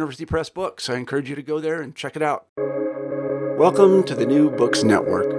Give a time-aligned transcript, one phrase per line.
[0.00, 0.88] Press books.
[0.88, 2.46] I encourage you to go there and check it out.
[3.58, 5.30] Welcome to the New Books Network.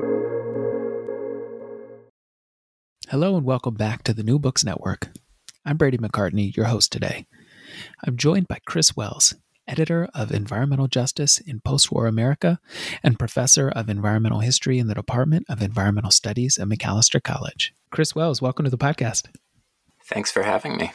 [3.09, 5.09] Hello and welcome back to the New Books Network.
[5.65, 7.25] I'm Brady McCartney, your host today.
[8.05, 9.33] I'm joined by Chris Wells,
[9.67, 12.59] editor of Environmental Justice in Postwar America
[13.01, 17.73] and professor of environmental history in the Department of Environmental Studies at Macalester College.
[17.89, 19.27] Chris Wells, welcome to the podcast.
[20.03, 20.91] Thanks for having me.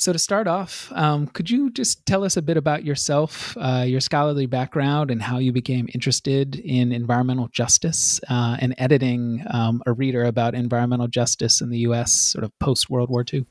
[0.00, 3.84] So, to start off, um, could you just tell us a bit about yourself, uh,
[3.84, 9.82] your scholarly background, and how you became interested in environmental justice uh, and editing um,
[9.86, 12.12] a reader about environmental justice in the U.S.
[12.12, 13.44] sort of post World War II?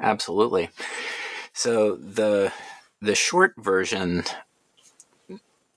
[0.00, 0.70] Absolutely.
[1.52, 2.54] So the
[3.02, 4.24] the short version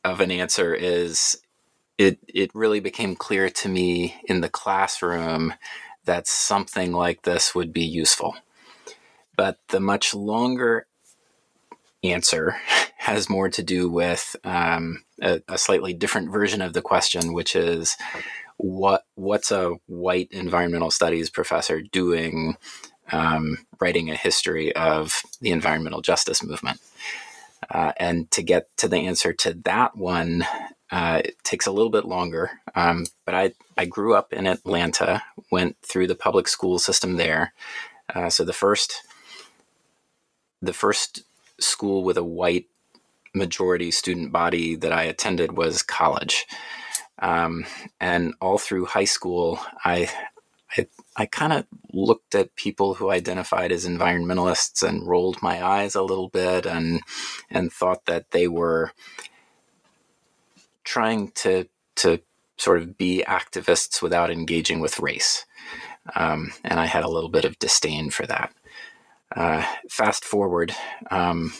[0.06, 1.42] of an answer is
[1.97, 5.53] it it really became clear to me in the classroom
[6.06, 8.38] that something like this would be useful.
[9.36, 10.88] But the much longer
[12.03, 12.56] answer
[12.98, 17.56] has more to do with um, a, a, slightly different version of the question, which
[17.56, 17.98] is
[18.58, 22.56] what what's a white environmental studies professor doing
[23.12, 26.80] um, writing a history of the environmental justice movement?
[27.69, 30.46] Uh, and to get to the answer to that one,
[30.91, 32.52] uh, it takes a little bit longer.
[32.75, 37.53] Um, but I, I grew up in Atlanta, went through the public school system there.
[38.13, 39.02] Uh, so the first
[40.63, 41.24] the first
[41.59, 42.68] school with a white
[43.35, 46.46] majority student body that I attended was college.
[47.19, 47.66] Um,
[48.00, 50.09] and all through high school, I,
[50.78, 50.88] I,
[51.18, 56.01] I kind of looked at people who identified as environmentalists and rolled my eyes a
[56.01, 57.01] little bit and,
[57.50, 58.94] and thought that they were
[60.84, 62.22] trying to, to
[62.57, 65.45] sort of be activists without engaging with race.
[66.16, 68.53] Um, and I had a little bit of disdain for that.
[69.35, 70.73] Uh, fast forward,
[71.09, 71.53] um,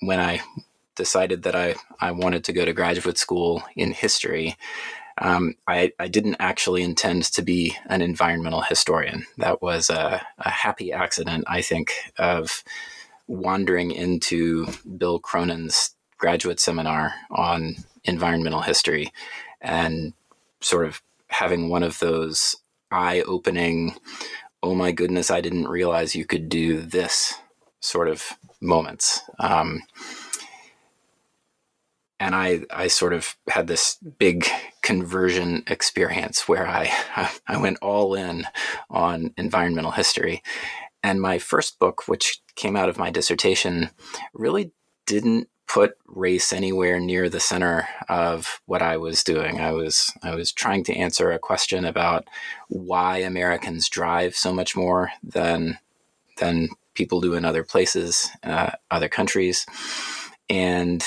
[0.00, 0.40] when I
[0.94, 4.56] decided that I, I wanted to go to graduate school in history,
[5.18, 9.26] um, I, I, didn't actually intend to be an environmental historian.
[9.38, 12.64] That was a, a, happy accident, I think, of
[13.28, 14.66] wandering into
[14.98, 19.12] Bill Cronon's graduate seminar on environmental history
[19.60, 20.14] and
[20.60, 22.56] sort of having one of those
[22.90, 23.94] eye opening
[24.64, 27.34] oh my goodness, I didn't realize you could do this
[27.80, 28.24] sort of
[28.62, 29.20] moments.
[29.38, 29.82] Um,
[32.18, 34.46] and I, I sort of had this big
[34.82, 36.90] conversion experience where I,
[37.46, 38.46] I went all in
[38.88, 40.42] on environmental history.
[41.02, 43.90] And my first book, which came out of my dissertation,
[44.32, 44.72] really
[45.06, 49.60] didn't put race anywhere near the center of what I was doing.
[49.60, 52.28] I was I was trying to answer a question about
[52.68, 55.78] why Americans drive so much more than
[56.38, 59.66] than people do in other places, uh, other countries,
[60.48, 61.04] and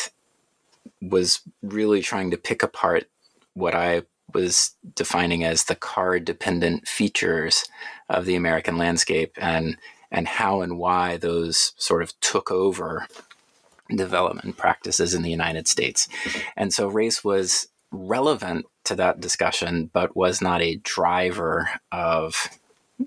[1.01, 3.05] was really trying to pick apart
[3.53, 4.01] what I
[4.33, 7.63] was defining as the car dependent features
[8.09, 9.77] of the American landscape and
[10.11, 13.07] and how and why those sort of took over
[13.95, 16.07] development practices in the United States.
[16.55, 22.47] And so race was relevant to that discussion, but was not a driver of.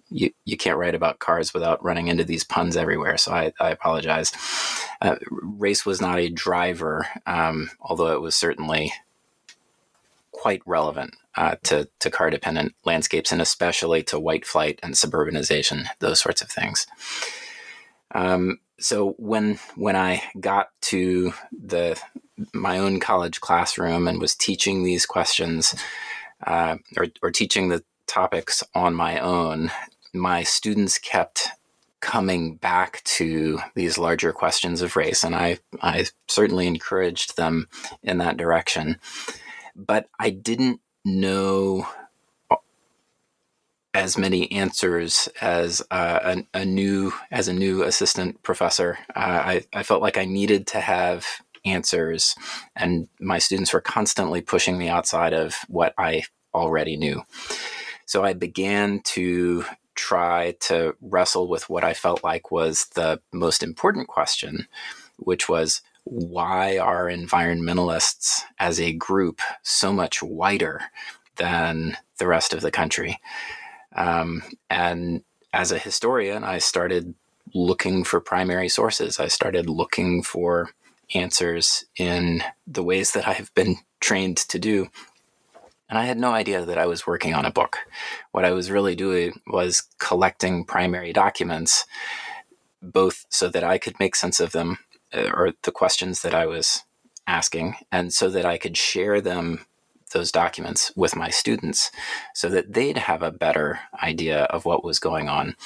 [0.08, 3.70] You, you can't write about cars without running into these puns everywhere, so I, I
[3.70, 4.32] apologize.
[5.00, 8.92] Uh, race was not a driver, um, although it was certainly
[10.30, 15.86] quite relevant uh, to, to car dependent landscapes and especially to white flight and suburbanization,
[15.98, 16.86] those sorts of things.
[18.14, 22.00] Um, so when when I got to the
[22.54, 25.74] my own college classroom and was teaching these questions
[26.46, 29.70] uh, or, or teaching the topics on my own,
[30.14, 31.48] my students kept
[32.00, 37.68] coming back to these larger questions of race, and I I certainly encouraged them
[38.02, 38.98] in that direction,
[39.76, 41.86] but I didn't know
[43.94, 48.98] as many answers as uh, a, a, new as a new assistant professor.
[49.14, 51.26] Uh, I, I felt like I needed to have
[51.64, 52.36] answers,
[52.76, 56.22] and my students were constantly pushing me outside of what I
[56.54, 57.22] already knew.
[58.06, 59.64] So I began to
[59.94, 64.66] try to wrestle with what I felt like was the most important question,
[65.16, 70.80] which was why are environmentalists as a group so much whiter
[71.36, 73.20] than the rest of the country?
[73.94, 75.22] Um, and
[75.52, 77.14] as a historian, I started
[77.54, 79.18] looking for primary sources.
[79.18, 80.70] I started looking for
[81.14, 84.88] answers in the ways that I have been trained to do.
[85.88, 87.78] And I had no idea that I was working on a book.
[88.30, 91.84] What I was really doing was collecting primary documents,
[92.80, 94.78] both so that I could make sense of them
[95.12, 96.84] uh, or the questions that I was
[97.26, 99.66] asking, and so that I could share them
[100.10, 101.90] those documents with my students
[102.34, 105.56] so that they'd have a better idea of what was going on.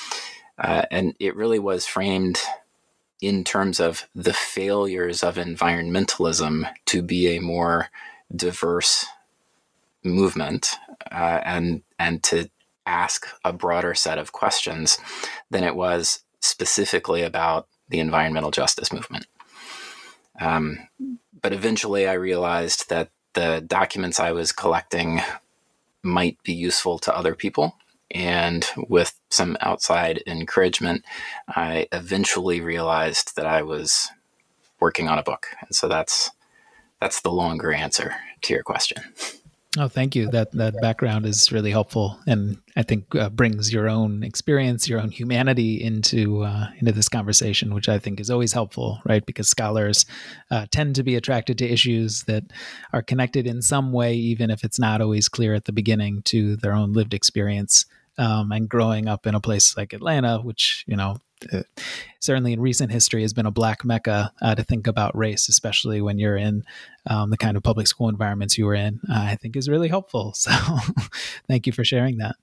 [0.58, 2.40] Uh, and it really was framed
[3.20, 7.88] in terms of the failures of environmentalism to be a more
[8.34, 9.06] diverse
[10.02, 10.74] movement
[11.10, 12.50] uh, and and to
[12.86, 14.98] ask a broader set of questions
[15.50, 19.26] than it was specifically about the environmental justice movement.
[20.40, 20.88] Um,
[21.40, 25.20] but eventually, I realized that the documents I was collecting
[26.02, 27.76] might be useful to other people.
[28.10, 31.04] And with some outside encouragement,
[31.48, 34.08] I eventually realized that I was
[34.80, 35.48] working on a book.
[35.60, 36.30] And so that's
[37.00, 39.02] that's the longer answer to your question.
[39.76, 40.30] Oh, thank you.
[40.30, 45.00] That that background is really helpful, and I think uh, brings your own experience, your
[45.00, 49.26] own humanity into uh, into this conversation, which I think is always helpful, right?
[49.26, 50.06] Because scholars
[50.48, 52.44] uh, tend to be attracted to issues that
[52.92, 56.54] are connected in some way, even if it's not always clear at the beginning to
[56.56, 57.86] their own lived experience.
[58.16, 61.18] Um, and growing up in a place like Atlanta, which you know
[62.20, 66.00] certainly in recent history has been a black mecca uh, to think about race, especially
[66.00, 66.64] when you're in
[67.06, 69.00] um, the kind of public school environments you were in.
[69.10, 70.34] Uh, I think is really helpful.
[70.44, 70.52] So,
[71.48, 72.36] thank you for sharing that.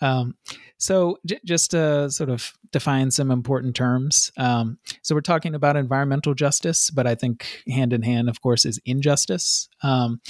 [0.00, 0.36] Um,
[0.78, 4.32] so, j- just to sort of define some important terms.
[4.38, 8.64] Um, so, we're talking about environmental justice, but I think hand in hand, of course,
[8.64, 9.68] is injustice.
[9.82, 10.20] Um,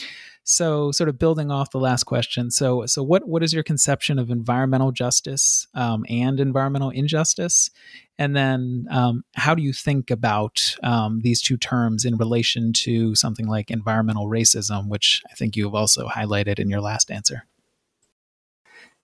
[0.45, 2.51] so, sort of building off the last question.
[2.51, 7.71] So, so what what is your conception of environmental justice um, and environmental injustice?
[8.19, 13.15] And then, um, how do you think about um, these two terms in relation to
[13.15, 17.47] something like environmental racism, which I think you have also highlighted in your last answer?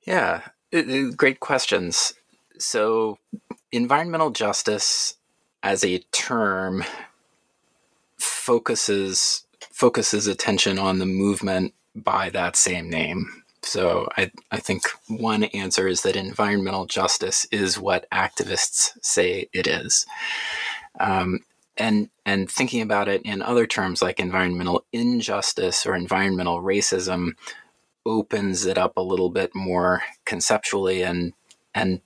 [0.04, 0.42] Yeah,
[1.16, 2.14] great questions.
[2.58, 3.18] So,
[3.72, 5.16] environmental justice
[5.62, 6.84] as a term
[8.18, 13.42] focuses focuses attention on the movement by that same name.
[13.62, 19.66] So I, I think one answer is that environmental justice is what activists say it
[19.66, 20.06] is.
[21.00, 21.40] Um,
[21.76, 27.32] and and thinking about it in other terms like environmental injustice or environmental racism
[28.06, 31.34] opens it up a little bit more conceptually and
[31.74, 32.00] and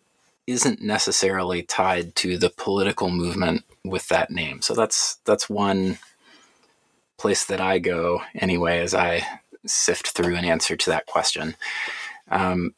[0.47, 4.61] isn't necessarily tied to the political movement with that name.
[4.63, 5.99] So that's that's one
[7.21, 9.27] place that I go anyway as I
[9.67, 11.55] sift through an answer to that question.
[12.31, 12.75] Um,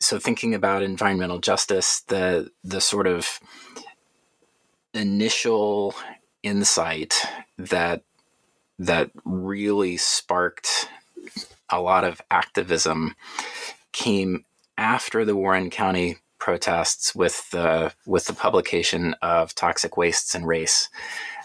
[0.00, 3.40] so thinking about environmental justice, the the sort of
[4.94, 5.94] initial
[6.42, 7.22] insight
[7.58, 8.02] that
[8.78, 10.88] that really sparked
[11.68, 13.14] a lot of activism
[13.92, 14.44] came
[14.76, 20.88] after the Warren County protests with the with the publication of Toxic Wastes and Race,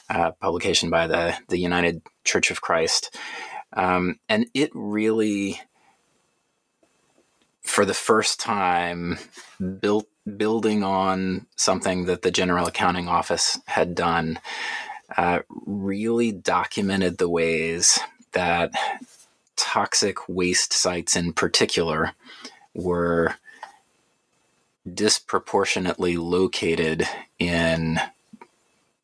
[0.09, 3.15] uh, publication by the the United Church of Christ,
[3.73, 5.61] um, and it really,
[7.61, 9.17] for the first time,
[9.79, 14.39] built building on something that the General Accounting Office had done,
[15.17, 17.99] uh, really documented the ways
[18.31, 18.71] that
[19.55, 22.13] toxic waste sites, in particular,
[22.73, 23.35] were
[24.91, 27.07] disproportionately located
[27.39, 27.99] in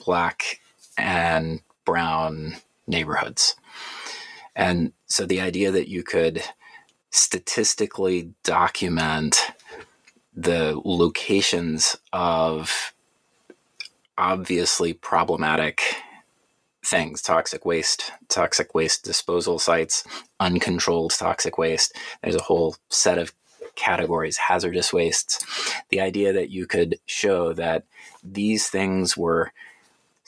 [0.03, 0.59] black
[0.97, 2.55] and brown
[2.89, 3.55] neighborhoods.
[4.55, 6.43] And so the idea that you could
[7.11, 9.51] statistically document
[10.35, 12.93] the locations of
[14.17, 15.81] obviously problematic
[16.85, 20.03] things toxic waste, toxic waste disposal sites,
[20.39, 21.95] uncontrolled toxic waste.
[22.21, 23.33] There's a whole set of
[23.75, 25.39] categories, hazardous wastes.
[25.89, 27.85] The idea that you could show that
[28.23, 29.51] these things were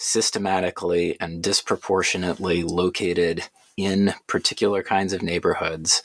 [0.02, 3.44] systematically and disproportionately located
[3.78, 6.02] in particular kinds of neighborhoods,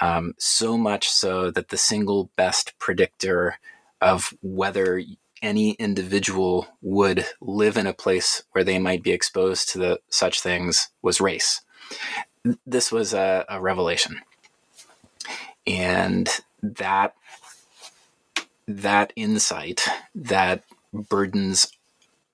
[0.00, 3.58] um, so much so that the single best predictor
[4.00, 5.02] of whether
[5.42, 10.40] any individual would live in a place where they might be exposed to the, such
[10.40, 11.62] things was race.
[12.64, 14.20] This was a, a revelation.
[15.66, 16.28] And
[16.62, 17.14] that
[18.68, 19.82] that insight
[20.14, 21.75] that burdens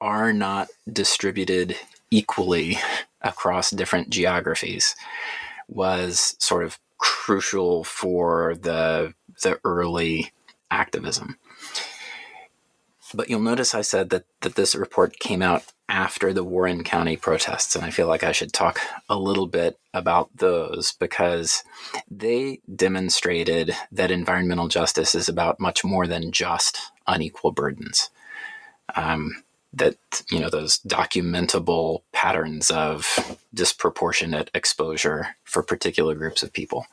[0.03, 1.77] are not distributed
[2.11, 2.77] equally
[3.23, 4.97] across different geographies
[5.69, 10.33] was sort of crucial for the the early
[10.71, 11.39] activism.
[13.15, 17.17] But you'll notice I said that, that this report came out after the Warren County
[17.17, 21.63] protests, and I feel like I should talk a little bit about those because
[22.11, 28.09] they demonstrated that environmental justice is about much more than just unequal burdens.
[28.97, 29.43] Um,
[29.75, 29.97] that
[30.31, 36.87] you know those documentable patterns of disproportionate exposure for particular groups of people.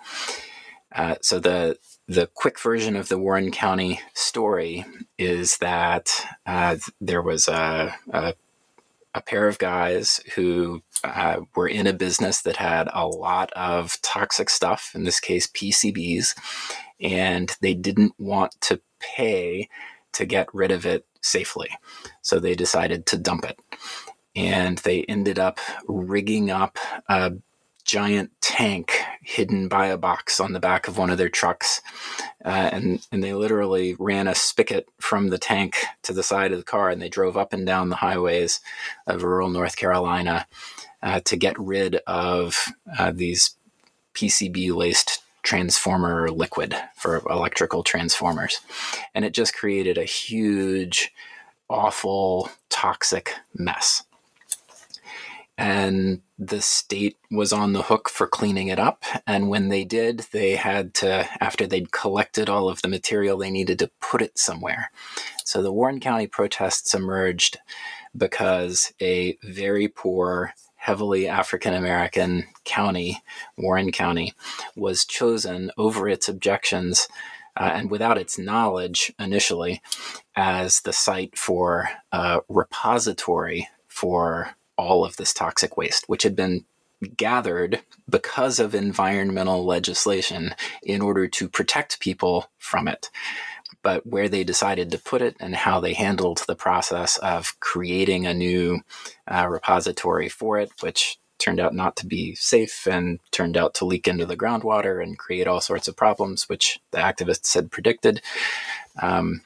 [0.91, 4.83] Uh, so the the quick version of the Warren County story
[5.19, 6.09] is that
[6.47, 8.33] uh, there was a, a,
[9.13, 14.01] a, pair of guys who uh, were in a business that had a lot of
[14.01, 16.35] toxic stuff, in this case PCBs,
[16.99, 19.69] and they didn't want to pay
[20.13, 21.69] to get rid of it safely.
[22.21, 23.59] So they decided to dump it.
[24.35, 27.33] And they ended up rigging up a
[27.83, 31.81] giant tank hidden by a box on the back of one of their trucks.
[32.45, 36.59] Uh, and, and they literally ran a spigot from the tank to the side of
[36.59, 38.61] the car and they drove up and down the highways
[39.07, 40.45] of rural North Carolina
[41.01, 43.55] uh, to get rid of uh, these
[44.13, 48.59] PCB laced transformer liquid for electrical transformers.
[49.15, 51.11] And it just created a huge,
[51.67, 54.03] awful, toxic mess
[55.59, 59.03] and the state was on the hook for cleaning it up.
[59.27, 63.51] And when they did, they had to, after they'd collected all of the material, they
[63.51, 64.89] needed to put it somewhere.
[65.43, 67.57] So the Warren County protests emerged
[68.15, 73.21] because a very poor, heavily African American county,
[73.57, 74.33] Warren County,
[74.75, 77.07] was chosen over its objections.
[77.57, 79.81] Uh, and without its knowledge initially,
[80.35, 86.63] as the site for a repository for all of this toxic waste, which had been
[87.17, 93.09] gathered because of environmental legislation in order to protect people from it.
[93.89, 98.27] But where they decided to put it and how they handled the process of creating
[98.27, 98.81] a new
[99.27, 103.85] uh, repository for it, which turned out not to be safe and turned out to
[103.85, 108.21] leak into the groundwater and create all sorts of problems, which the activists had predicted.
[109.01, 109.41] Um,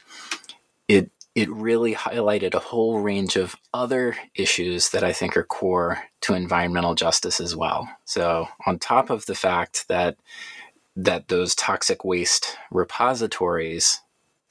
[0.89, 6.03] it it really highlighted a whole range of other issues that I think are core
[6.23, 7.87] to environmental justice as well.
[8.03, 10.17] So, on top of the fact that
[10.97, 14.01] that those toxic waste repositories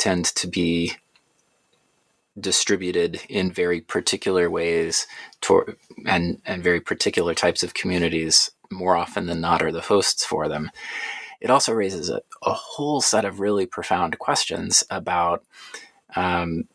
[0.03, 0.93] tend to be
[2.39, 5.07] distributed in very particular ways
[5.43, 10.25] to, and and very particular types of communities more often than not are the hosts
[10.25, 10.71] for them
[11.43, 15.45] it also raises a, a whole set of really profound questions about
[16.15, 16.69] um,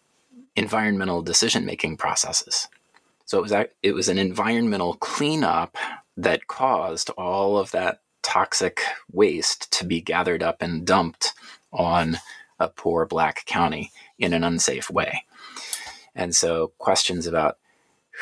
[0.57, 2.67] environmental decision making processes.
[3.25, 5.77] So it was it was an environmental cleanup
[6.17, 11.34] that caused all of that toxic waste to be gathered up and dumped
[11.72, 12.17] on
[12.59, 15.23] a poor black county in an unsafe way.
[16.15, 17.57] And so questions about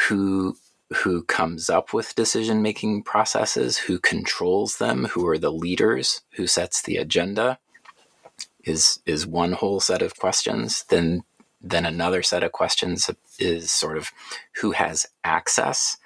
[0.08, 0.58] who
[0.98, 6.46] who comes up with decision making processes, who controls them, who are the leaders, who
[6.46, 7.58] sets the agenda
[8.64, 10.84] is is one whole set of questions.
[10.90, 11.24] Then
[11.62, 14.12] then another set of questions is sort of
[14.62, 15.98] who has access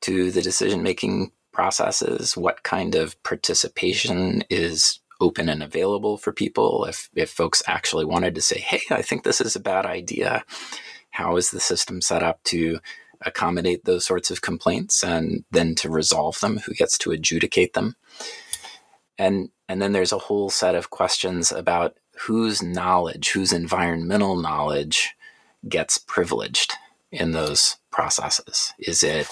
[0.00, 6.84] to the decision making processes, what kind of participation is open and available for people
[6.84, 10.44] if if folks actually wanted to say hey i think this is a bad idea.
[11.16, 12.78] How is the system set up to
[13.22, 15.02] accommodate those sorts of complaints?
[15.02, 17.96] And then to resolve them who gets to adjudicate them.
[19.16, 21.96] And and then there's a whole set of questions about
[22.26, 25.14] whose knowledge, whose environmental knowledge
[25.66, 26.74] gets privileged
[27.10, 28.74] in those processes?
[28.78, 29.26] Is it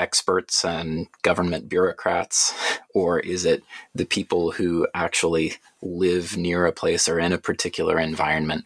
[0.00, 2.54] experts and government bureaucrats,
[2.94, 3.62] or is it
[3.94, 8.64] the people who actually live near a place or in a particular environment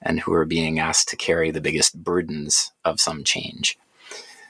[0.00, 3.78] and who are being asked to carry the biggest burdens of some change?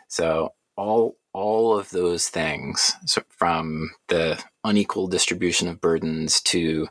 [0.09, 6.89] So, all all of those things, so from the unequal distribution of burdens to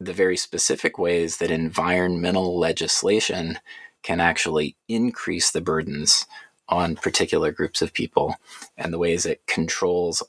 [0.00, 3.58] the very specific ways that environmental legislation
[4.02, 6.24] can actually increase the burdens
[6.70, 8.36] on particular groups of people
[8.78, 10.22] and the ways it controls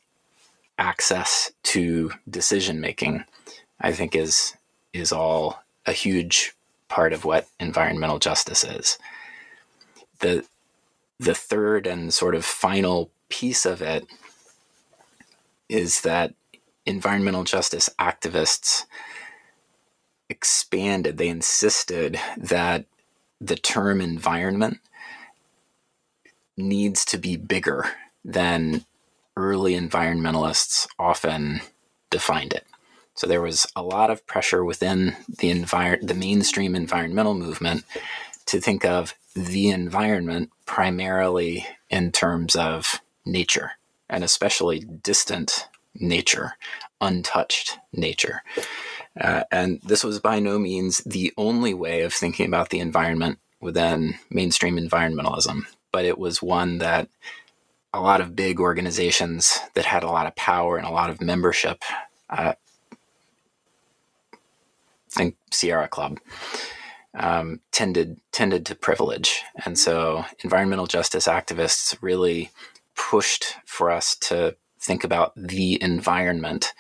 [0.78, 3.24] access to decision making,
[3.80, 4.56] I think is
[4.94, 6.54] is all a huge
[6.90, 8.98] part of what environmental justice is.
[10.20, 10.46] The
[11.20, 14.08] the third and sort of final piece of it
[15.70, 16.34] is that
[16.86, 18.86] environmental justice activists
[20.30, 22.86] expanded, they insisted that
[23.40, 24.80] the term environment
[26.58, 27.86] needs to be bigger
[28.24, 28.86] than
[29.36, 31.62] early environmentalists often
[32.10, 32.66] defined it.
[33.16, 37.84] So there was a lot of pressure within the envir- the mainstream environmental movement
[38.48, 43.72] to think of the environment primarily in terms of nature
[44.10, 46.54] and especially distant nature,
[47.00, 48.42] untouched nature.
[49.20, 53.40] Uh, and this was by no means the only way of thinking about the environment
[53.60, 57.10] within mainstream environmentalism, but it was one that
[57.94, 61.22] a lot of big organizations that had a lot of power and a lot of
[61.22, 61.84] membership,
[62.30, 62.54] uh,
[65.10, 66.20] think Sierra Club,
[67.14, 72.50] um, tended tended to privilege, and so environmental justice activists really
[72.96, 76.74] pushed for us to think about the environment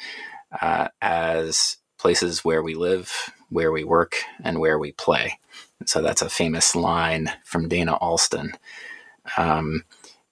[0.62, 5.38] uh, as places where we live, where we work, and where we play.
[5.80, 8.54] And so that's a famous line from Dana Alston.
[9.38, 9.84] Um,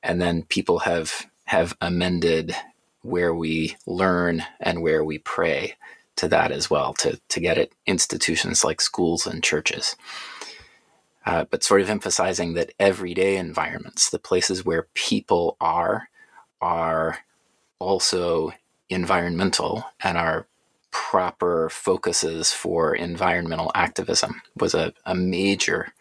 [0.04, 2.56] and then people have have amended
[3.02, 5.76] where we learn and where we pray
[6.16, 9.96] to that as well to to get at institutions like schools and churches.
[11.26, 16.10] Uh, but sort of emphasizing that everyday environments, the places where people are,
[16.62, 17.20] are
[17.78, 18.52] also
[18.90, 20.48] environmental and are
[20.92, 25.94] proper focuses for environmental activism was a, a major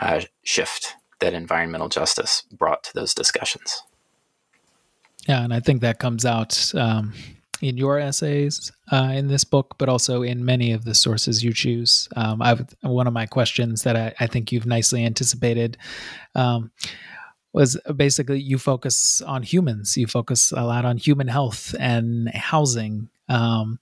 [0.00, 3.82] uh, shift that environmental justice brought to those discussions.
[5.28, 7.14] Yeah, and I think that comes out um,
[7.60, 11.52] in your essays uh, in this book, but also in many of the sources you
[11.52, 12.08] choose.
[12.16, 15.78] Um, I've, one of my questions that I, I think you've nicely anticipated
[16.34, 16.72] um,
[17.52, 19.96] was basically you focus on humans.
[19.96, 23.08] You focus a lot on human health and housing.
[23.28, 23.78] Um,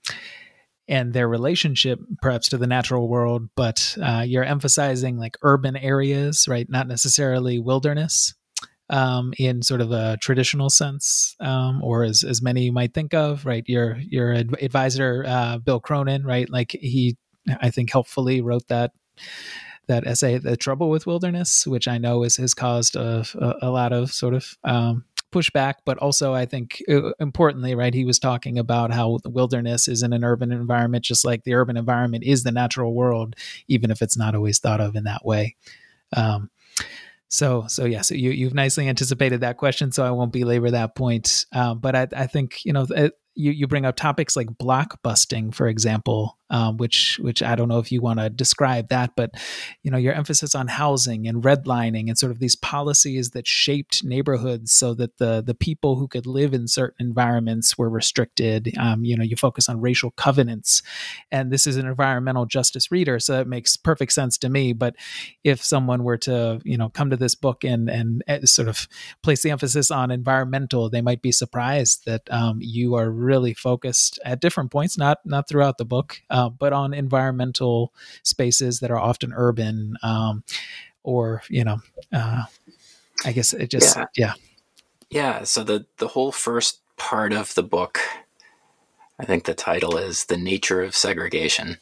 [0.90, 6.48] and their relationship perhaps to the natural world, but uh, you're emphasizing like urban areas,
[6.48, 6.68] right?
[6.68, 8.35] Not necessarily wilderness
[8.90, 13.46] um, in sort of a traditional sense, um, or as, as many might think of,
[13.46, 13.62] right?
[13.66, 16.50] Your your advisor, uh, Bill Cronon, right?
[16.50, 17.16] Like he,
[17.61, 18.90] I think, helpfully wrote that
[19.87, 23.70] that essay, "The Trouble with Wilderness," which I know is, has caused a, a, a
[23.70, 28.19] lot of sort of um, pushback, but also I think uh, importantly, right, he was
[28.19, 32.25] talking about how the wilderness is in an urban environment, just like the urban environment
[32.25, 33.37] is the natural world,
[33.69, 35.57] even if it's not always thought of in that way.
[36.16, 36.51] Um,
[37.29, 40.97] so, so yeah, so you you've nicely anticipated that question, so I won't belabor that
[40.97, 41.47] point.
[41.53, 45.01] Um, but I, I think you know it, you you bring up topics like block
[45.03, 49.13] busting, for example, um, which which I don't know if you want to describe that,
[49.17, 49.31] but
[49.83, 54.05] you know your emphasis on housing and redlining and sort of these policies that shaped
[54.05, 58.73] neighborhoods so that the the people who could live in certain environments were restricted.
[58.79, 60.83] Um, you know, you focus on racial covenants,
[61.31, 64.73] and this is an environmental justice reader, so that makes perfect sense to me.
[64.73, 64.97] But
[65.45, 68.89] if someone were to you know come to this book and and eh, sort of
[69.23, 74.19] place the emphasis on environmental, they might be surprised that um, you are really focused
[74.25, 76.21] at different points, not not throughout the book.
[76.29, 80.42] Um, uh, but on environmental spaces that are often urban um,
[81.03, 81.79] or, you know,
[82.12, 82.44] uh,
[83.24, 84.07] I guess it just, yeah.
[84.16, 84.33] yeah.
[85.11, 85.44] Yeah.
[85.44, 87.98] So the, the whole first part of the book,
[89.18, 91.79] I think the title is The Nature of Segregation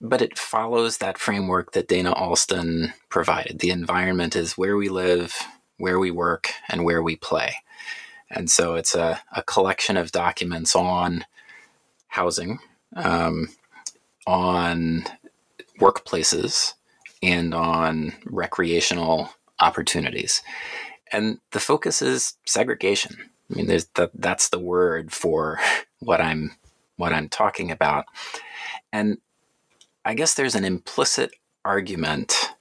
[0.00, 3.60] but it follows that framework that Dana Alston provided.
[3.60, 5.34] The environment is where we live,
[5.78, 7.54] where we work, and where we play.
[8.30, 11.24] And so it's a, a collection of documents on
[12.08, 12.58] housing,
[12.96, 13.48] um,
[14.26, 15.04] on
[15.80, 16.74] workplaces
[17.22, 20.42] and on recreational opportunities.
[21.12, 23.16] And the focus is segregation.
[23.50, 25.58] I mean, there's the, that's the word for
[26.00, 26.56] what I'm
[26.96, 28.04] what I'm talking about.
[28.92, 29.18] And
[30.04, 31.32] I guess there's an implicit
[31.64, 32.52] argument.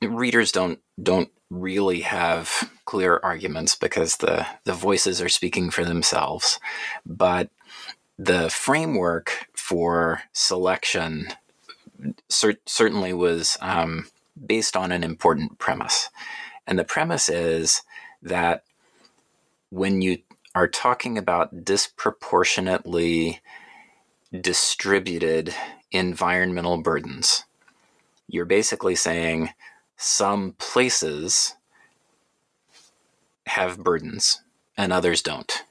[0.00, 6.60] Readers don't don't really have clear arguments because the the voices are speaking for themselves.
[7.04, 7.50] But
[8.18, 11.28] the framework for selection
[12.28, 14.08] cer- certainly was um,
[14.44, 16.10] based on an important premise.
[16.66, 17.82] And the premise is
[18.22, 18.64] that
[19.70, 20.18] when you
[20.54, 23.40] are talking about disproportionately
[24.38, 25.54] distributed
[25.92, 27.44] environmental burdens,
[28.26, 29.50] you're basically saying
[29.96, 31.54] some places
[33.46, 34.42] have burdens
[34.76, 35.62] and others don't.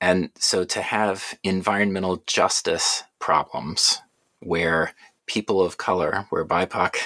[0.00, 4.02] And so to have environmental justice problems
[4.40, 4.92] where
[5.26, 6.96] people of color, where BIPOC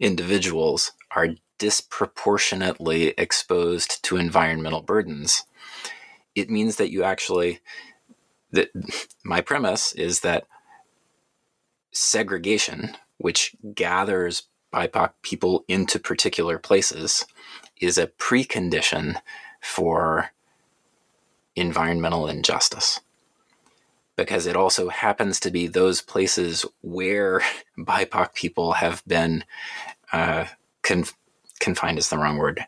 [0.00, 1.28] individuals are
[1.58, 5.44] disproportionately exposed to environmental burdens,
[6.34, 7.60] it means that you actually
[8.52, 8.70] that
[9.24, 10.46] my premise is that
[11.92, 17.24] segregation, which gathers BIPOC people into particular places,
[17.80, 19.16] is a precondition
[19.60, 20.30] for
[21.56, 23.00] environmental injustice.
[24.16, 27.42] Because it also happens to be those places where
[27.78, 29.44] BIPOC people have been
[30.12, 30.46] uh,
[30.82, 31.16] conf-
[31.60, 32.64] confined is the wrong word.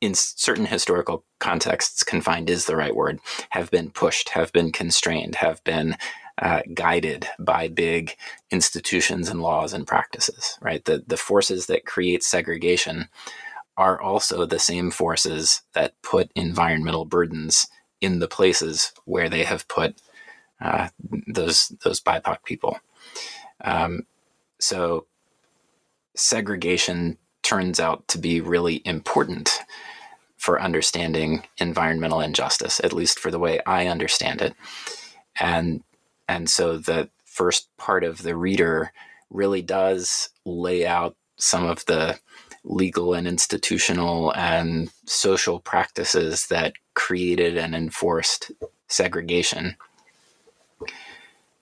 [0.00, 3.18] In certain historical contexts, confined is the right word,
[3.50, 5.96] have been pushed, have been constrained, have been
[6.40, 8.16] uh, guided by big
[8.50, 10.84] institutions and laws and practices, right?
[10.84, 13.08] The, the forces that create segregation
[13.76, 17.68] are also the same forces that put environmental burdens
[18.04, 20.00] in the places where they have put
[20.60, 20.88] uh,
[21.26, 22.78] those those BIPOC people.
[23.62, 24.06] Um,
[24.60, 25.06] so
[26.14, 29.58] segregation turns out to be really important
[30.36, 34.54] for understanding environmental injustice, at least for the way I understand it.
[35.40, 35.82] And
[36.28, 38.92] and so the first part of the reader
[39.30, 42.18] really does lay out some of the
[42.64, 48.50] legal and institutional and social practices that created and enforced
[48.88, 49.76] segregation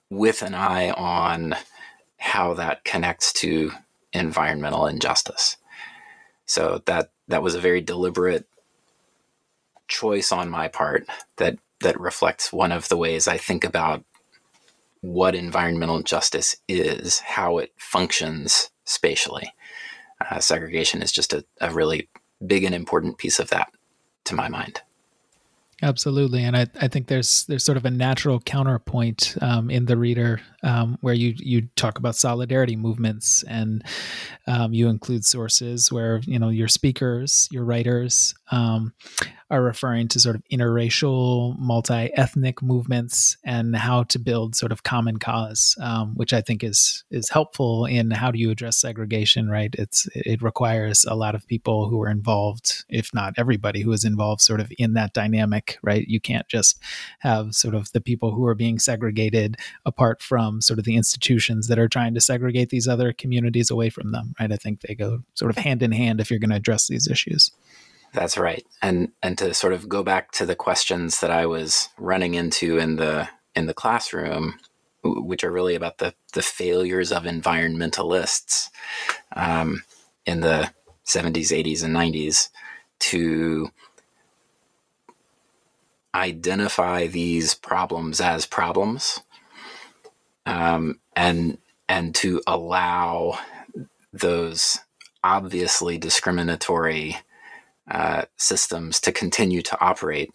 [0.09, 1.55] with an eye on
[2.17, 3.71] how that connects to
[4.13, 5.57] environmental injustice.
[6.45, 8.47] So that that was a very deliberate
[9.87, 11.05] choice on my part
[11.37, 14.03] that that reflects one of the ways I think about
[15.01, 19.51] what environmental justice is, how it functions spatially
[20.29, 22.09] uh, segregation is just a, a really
[22.45, 23.71] big and important piece of that
[24.25, 24.81] to my mind.
[25.81, 29.97] Absolutely, and I, I think there's there's sort of a natural counterpoint um, in the
[29.97, 33.83] reader um, where you you talk about solidarity movements and
[34.47, 38.93] um, you include sources where you know your speakers, your writers um,
[39.53, 45.17] are referring to sort of interracial, multi-ethnic movements and how to build sort of common
[45.17, 49.49] cause, um, which I think is is helpful in how do you address segregation.
[49.49, 53.91] Right, it's it requires a lot of people who are involved, if not everybody who
[53.91, 55.77] is involved, sort of in that dynamic.
[55.83, 56.79] Right, you can't just
[57.19, 61.67] have sort of the people who are being segregated apart from sort of the institutions
[61.67, 64.33] that are trying to segregate these other communities away from them.
[64.39, 66.87] Right, I think they go sort of hand in hand if you're going to address
[66.87, 67.51] these issues.
[68.13, 68.65] That's right.
[68.81, 72.77] And and to sort of go back to the questions that I was running into
[72.77, 74.59] in the in the classroom,
[75.03, 78.69] which are really about the the failures of environmentalists
[79.35, 79.83] um,
[80.25, 80.71] in the
[81.05, 82.49] 70s, 80s, and 90s
[82.99, 83.69] to
[86.15, 89.21] identify these problems as problems
[90.45, 91.57] um, and
[91.89, 93.39] and to allow
[94.11, 94.79] those
[95.23, 97.17] obviously discriminatory
[97.89, 100.31] uh, systems to continue to operate,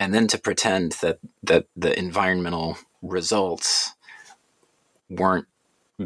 [0.00, 3.92] and then to pretend that that the environmental results
[5.08, 5.46] weren't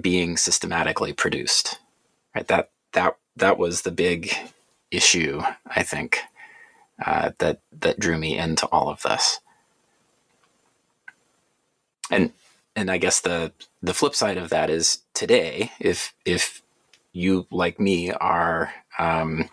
[0.00, 1.78] being systematically produced.
[2.34, 2.46] Right.
[2.48, 4.34] That that that was the big
[4.90, 5.42] issue.
[5.66, 6.20] I think
[7.04, 9.40] uh, that that drew me into all of this.
[12.10, 12.32] And
[12.74, 16.62] and I guess the the flip side of that is today, if if
[17.12, 19.48] you like me are um,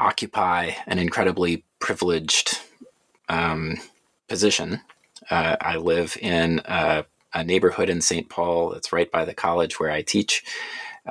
[0.00, 2.60] occupy an incredibly privileged
[3.28, 3.78] um,
[4.28, 4.80] position.
[5.30, 7.04] Uh, I live in a,
[7.34, 8.28] a, neighborhood in St.
[8.28, 10.44] Paul that's right by the college where I teach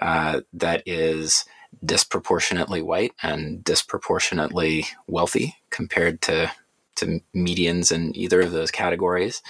[0.02, 1.46] uh, that is
[1.84, 6.52] disproportionately white and disproportionately wealthy compared to,
[6.96, 9.42] to medians in either of those categories.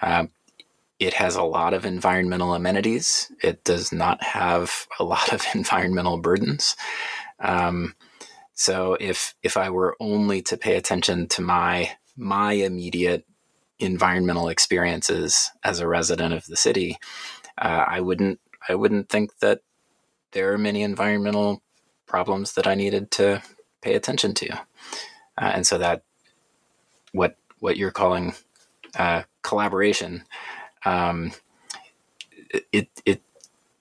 [0.00, 0.26] Uh,
[0.98, 3.30] it has a lot of environmental amenities.
[3.42, 6.76] It does not have a lot of environmental burdens.
[7.40, 7.94] Um,
[8.58, 13.24] so if if I were only to pay attention to my my immediate
[13.78, 16.98] environmental experiences as a resident of the city,
[17.56, 19.60] uh, I wouldn't I wouldn't think that
[20.32, 21.62] there are many environmental
[22.06, 23.44] problems that I needed to
[23.80, 26.02] pay attention to, uh, and so that
[27.12, 28.34] what what you're calling
[28.96, 30.24] uh, collaboration,
[30.84, 31.30] um,
[32.72, 33.22] it it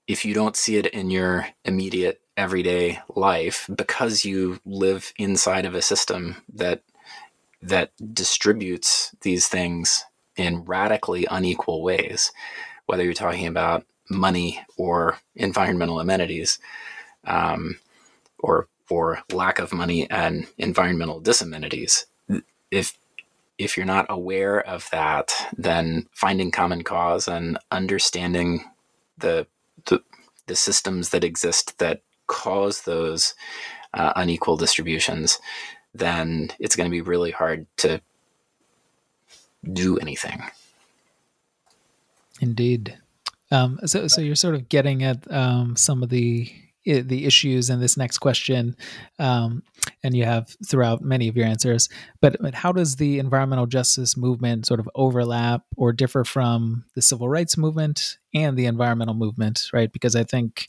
[0.05, 5.75] if you don't see it in your immediate everyday life because you live inside of
[5.75, 6.83] a system that
[7.61, 10.05] that distributes these things
[10.37, 12.31] in radically unequal ways
[12.87, 16.59] whether you're talking about money or environmental amenities
[17.25, 17.79] um,
[18.39, 22.05] or or lack of money and environmental disamenities.
[22.71, 22.97] If
[23.57, 28.65] if you're not aware of that, then finding common cause and understanding
[29.17, 29.47] the
[29.85, 30.01] the,
[30.47, 33.33] the systems that exist that cause those
[33.93, 35.39] uh, unequal distributions,
[35.93, 38.01] then it's going to be really hard to
[39.73, 40.43] do anything.
[42.39, 42.97] Indeed.
[43.49, 46.51] Um, so, so you're sort of getting at um, some of the
[46.87, 48.75] the issues in this next question,
[49.19, 49.63] um,
[50.03, 51.89] and you have throughout many of your answers.
[52.21, 57.01] But, but how does the environmental justice movement sort of overlap or differ from the
[57.01, 59.91] civil rights movement and the environmental movement, right?
[59.91, 60.67] Because I think,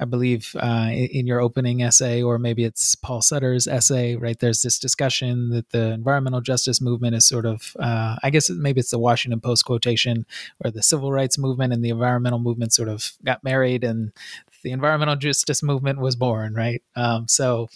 [0.00, 4.38] I believe uh, in your opening essay, or maybe it's Paul Sutter's essay, right?
[4.38, 8.80] There's this discussion that the environmental justice movement is sort of, uh, I guess maybe
[8.80, 10.26] it's the Washington Post quotation,
[10.58, 14.12] where the civil rights movement and the environmental movement sort of got married and
[14.62, 16.82] the environmental justice movement was born, right?
[16.96, 17.68] Um, so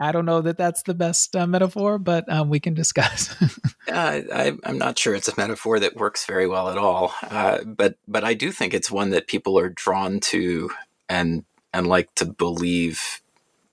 [0.00, 3.34] I don't know that that's the best uh, metaphor, but um, we can discuss.
[3.88, 7.64] uh, I, am not sure it's a metaphor that works very well at all, uh,
[7.64, 10.70] but but I do think it's one that people are drawn to
[11.08, 13.20] and and like to believe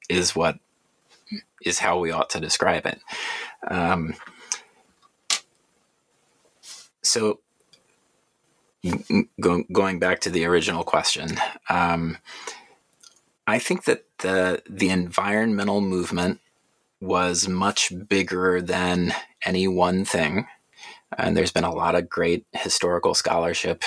[0.10, 0.58] is what
[1.64, 3.00] is how we ought to describe it.
[3.68, 4.16] Um,
[7.04, 7.40] so
[9.40, 11.38] going going back to the original question,
[11.70, 12.18] um,
[13.48, 16.40] I think that the the environmental movement
[17.02, 19.14] was much bigger than
[19.46, 20.48] any one thing,
[21.18, 23.84] and there's been a lot of great historical scholarship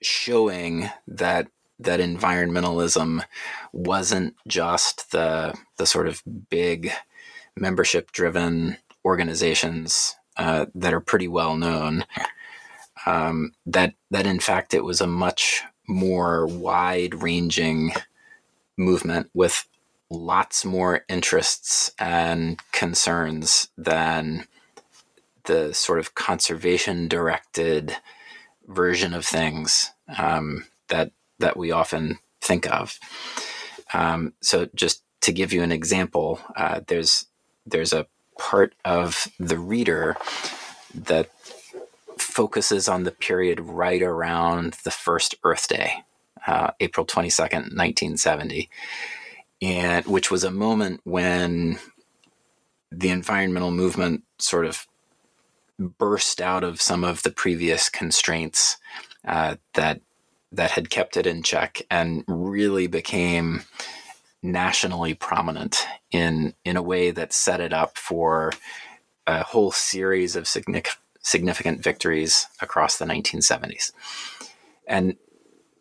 [0.00, 3.22] showing that that environmentalism
[3.72, 6.92] wasn't just the the sort of big
[7.56, 12.04] membership driven organizations uh, that are pretty well known
[13.06, 17.92] um, that that in fact it was a much more wide ranging
[18.76, 19.66] movement with
[20.10, 24.46] lots more interests and concerns than
[25.44, 27.96] the sort of conservation directed
[28.68, 32.98] version of things um, that that we often think of.
[33.92, 37.26] Um, so just to give you an example, uh, there's
[37.66, 38.06] there's a
[38.38, 40.16] part of the reader
[40.94, 41.30] that
[42.32, 46.02] focuses on the period right around the first Earth Day,
[46.46, 48.70] uh, April 22nd, 1970,
[49.60, 51.78] and which was a moment when
[52.90, 54.86] the environmental movement sort of
[55.78, 58.76] burst out of some of the previous constraints
[59.26, 60.00] uh, that
[60.54, 63.62] that had kept it in check and really became
[64.42, 68.52] nationally prominent in in a way that set it up for
[69.26, 73.92] a whole series of significant significant victories across the 1970s.
[74.86, 75.16] And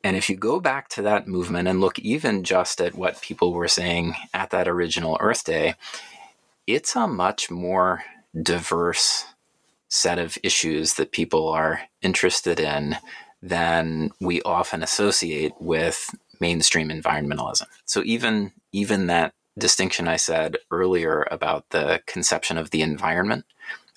[0.04, 3.54] and if you go back to that movement and look even just at what people
[3.54, 5.76] were saying at that original Earth Day,
[6.66, 8.04] it's a much more
[8.42, 9.26] diverse
[9.90, 12.98] set of issues that people are interested in
[13.44, 17.68] than we often associate with mainstream environmentalism.
[17.86, 23.46] So even even that distinction I said earlier about the conception of the environment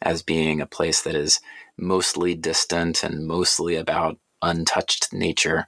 [0.05, 1.41] as being a place that is
[1.77, 5.67] mostly distant and mostly about untouched nature.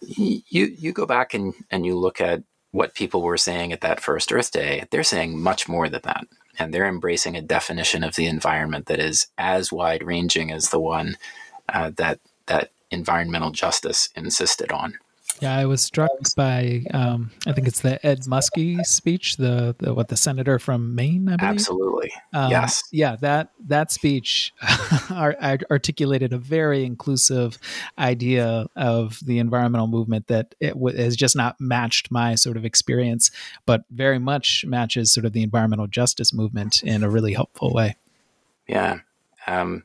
[0.00, 4.00] You you go back and, and you look at what people were saying at that
[4.00, 6.26] first Earth Day, they're saying much more than that.
[6.58, 10.80] And they're embracing a definition of the environment that is as wide ranging as the
[10.80, 11.16] one
[11.68, 14.98] uh, that that environmental justice insisted on.
[15.40, 19.92] Yeah, I was struck by um, I think it's the Ed Muskie speech, the, the
[19.92, 21.54] what the senator from Maine, I believe.
[21.54, 24.52] Absolutely, um, yes, yeah that that speech
[25.10, 27.58] articulated a very inclusive
[27.98, 32.64] idea of the environmental movement that it w- has just not matched my sort of
[32.64, 33.30] experience,
[33.66, 37.96] but very much matches sort of the environmental justice movement in a really helpful way.
[38.66, 38.98] Yeah.
[39.46, 39.84] Um,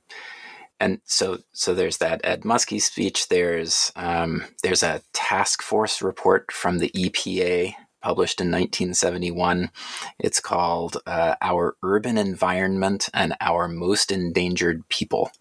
[0.80, 3.28] and so so there's that Ed Muskie speech.
[3.28, 9.72] There's um, there's a task force report from the EPA published in 1971.
[10.20, 15.32] It's called uh, "Our Urban Environment and Our Most Endangered People,"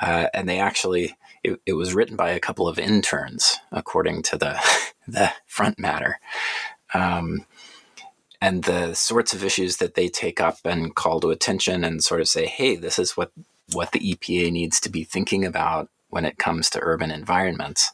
[0.00, 4.36] uh, and they actually it, it, was written by a couple of interns, according to
[4.36, 4.60] the
[5.08, 6.18] the front matter.
[6.92, 7.46] Um,
[8.40, 12.20] and the sorts of issues that they take up and call to attention and sort
[12.20, 13.32] of say, hey, this is what
[13.72, 17.92] what the EPA needs to be thinking about when it comes to urban environments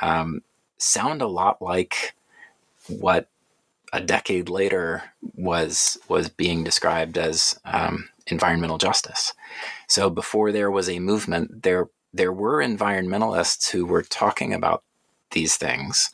[0.00, 0.42] um,
[0.78, 2.14] sound a lot like
[2.88, 3.28] what
[3.92, 5.02] a decade later
[5.34, 9.34] was was being described as um, environmental justice.
[9.88, 14.82] So before there was a movement, there there were environmentalists who were talking about
[15.32, 16.10] these things,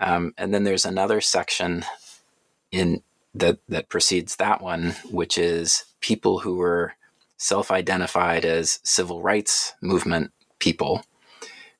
[0.00, 1.84] um, and then there's another section
[2.70, 3.02] in
[3.34, 6.94] that that precedes that one, which is people who were
[7.40, 11.02] self-identified as civil rights movement people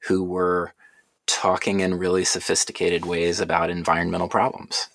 [0.08, 0.72] who were
[1.26, 4.88] talking in really sophisticated ways about environmental problems.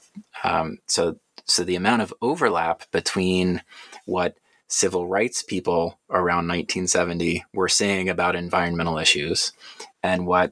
[0.44, 3.62] Um, so, so the amount of overlap between
[4.06, 9.54] what civil rights people around 1970 were saying about environmental issues
[10.02, 10.52] and what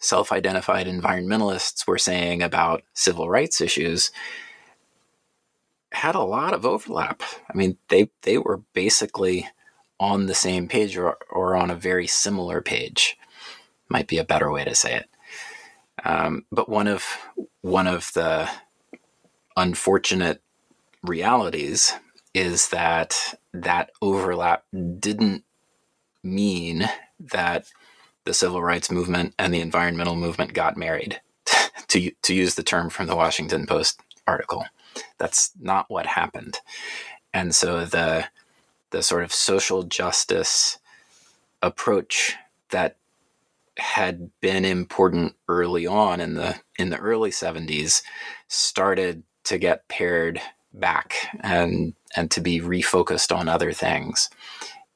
[0.00, 4.10] self identified environmentalists were saying about civil rights issues
[6.00, 7.22] had a lot of overlap.
[7.52, 9.46] I mean, they, they were basically
[9.98, 13.18] on the same page or, or on a very similar page,
[13.90, 15.08] might be a better way to say it.
[16.02, 17.04] Um, but one of
[17.60, 18.48] one of the
[19.58, 20.42] unfortunate
[21.02, 21.92] realities
[22.32, 24.64] is that that overlap
[24.98, 25.44] didn't
[26.22, 27.66] mean that
[28.24, 31.20] the civil rights movement and the environmental movement got married,
[31.88, 34.64] to, to use the term from the Washington Post article.
[35.18, 36.58] That's not what happened.
[37.32, 38.26] And so the,
[38.90, 40.78] the sort of social justice
[41.62, 42.36] approach
[42.70, 42.96] that
[43.78, 48.02] had been important early on in the in the early 70s
[48.48, 50.40] started to get pared
[50.74, 54.28] back and and to be refocused on other things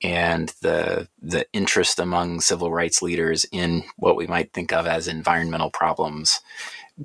[0.03, 5.09] and the the interest among civil rights leaders in what we might think of as
[5.09, 6.41] environmental problems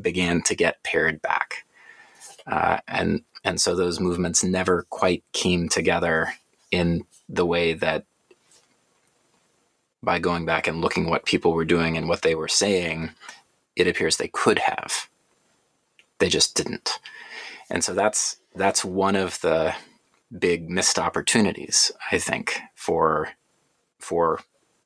[0.02, 1.66] began to get pared back,
[2.48, 6.34] uh, and and so those movements never quite came together
[6.72, 8.06] in the way that
[10.02, 13.12] by going back and looking what people were doing and what they were saying,
[13.76, 15.10] it appears they could have.
[16.20, 17.00] They just didn't,
[17.70, 19.74] and so that's that's one of the
[20.38, 23.30] big missed opportunities, I think, for
[24.00, 24.42] for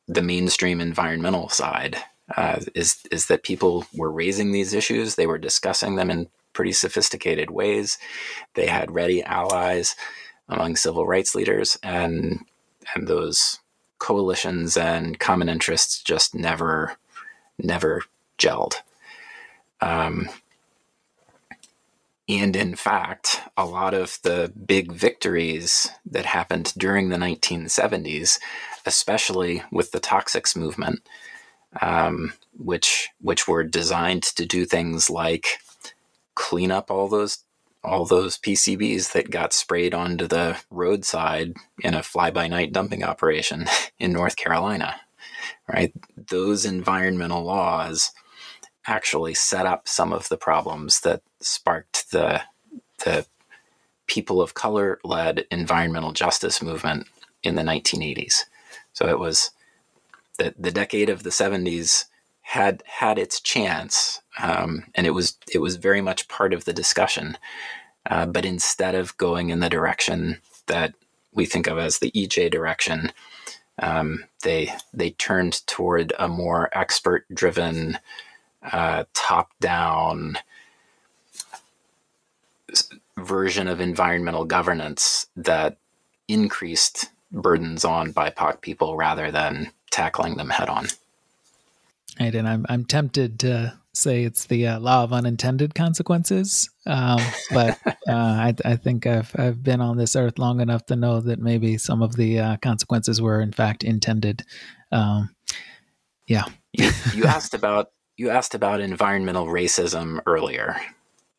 [0.07, 1.97] the mainstream environmental side.
[2.37, 6.71] Uh, is is that people were raising these issues, they were discussing them in pretty
[6.71, 7.97] sophisticated ways.
[8.53, 9.95] They had ready allies
[10.47, 12.45] among civil rights leaders, and
[12.95, 13.59] and those
[13.99, 16.97] coalitions and common interests just never
[17.57, 18.01] never
[18.37, 18.75] gelled.
[19.81, 20.29] Um,
[22.29, 28.39] and in fact, a lot of the big victories that happened during the 1970s,
[28.85, 31.01] especially with the Toxics movement,
[31.81, 35.59] um, which which were designed to do things like
[36.35, 37.39] clean up all those
[37.83, 43.65] all those PCBs that got sprayed onto the roadside in a fly-by-night dumping operation
[43.99, 44.95] in North Carolina.
[45.67, 48.11] Right, those environmental laws
[48.87, 52.41] actually set up some of the problems that sparked the
[53.03, 53.25] the
[54.07, 57.07] people of color led environmental justice movement
[57.41, 58.43] in the 1980s.
[58.93, 59.51] So it was
[60.37, 62.05] the the decade of the 70s
[62.43, 66.73] had had its chance, um, and it was it was very much part of the
[66.73, 67.37] discussion.
[68.09, 70.93] Uh, but instead of going in the direction that
[71.33, 73.11] we think of as the EJ direction,
[73.79, 77.97] um, they they turned toward a more expert driven
[78.71, 80.37] uh, top down
[83.17, 85.77] version of environmental governance that
[86.27, 90.87] increased burdens on BIPOC people rather than tackling them head on.
[92.19, 97.19] Right, and I'm I'm tempted to say it's the uh, law of unintended consequences, um,
[97.51, 101.21] but uh, I, I think I've I've been on this earth long enough to know
[101.21, 104.43] that maybe some of the uh, consequences were in fact intended.
[104.91, 105.35] Um,
[106.27, 110.79] yeah, you, you asked about you asked about environmental racism earlier,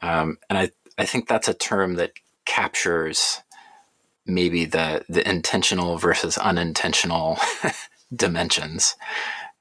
[0.03, 2.13] um, and I I think that's a term that
[2.47, 3.43] captures
[4.27, 7.39] maybe the the intentional versus unintentional
[8.15, 8.97] dimensions.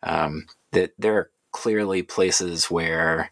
[0.02, 3.32] Um, that there are clearly places where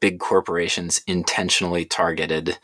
[0.00, 2.58] big corporations intentionally targeted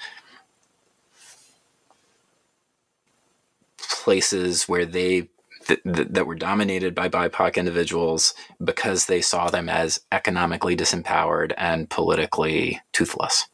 [3.78, 5.28] places where they
[5.68, 5.80] that,
[6.14, 12.80] that were dominated by BIPOC individuals because they saw them as economically disempowered and politically
[12.92, 13.46] toothless.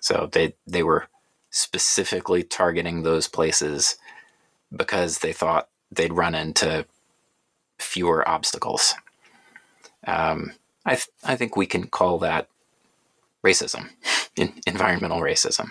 [0.00, 1.08] So they they were
[1.50, 3.96] specifically targeting those places
[4.74, 6.86] because they thought they'd run into
[7.80, 8.94] fewer obstacles.
[10.06, 10.52] Um,
[10.86, 12.48] I th- I think we can call that
[13.44, 13.90] racism,
[14.66, 15.70] environmental racism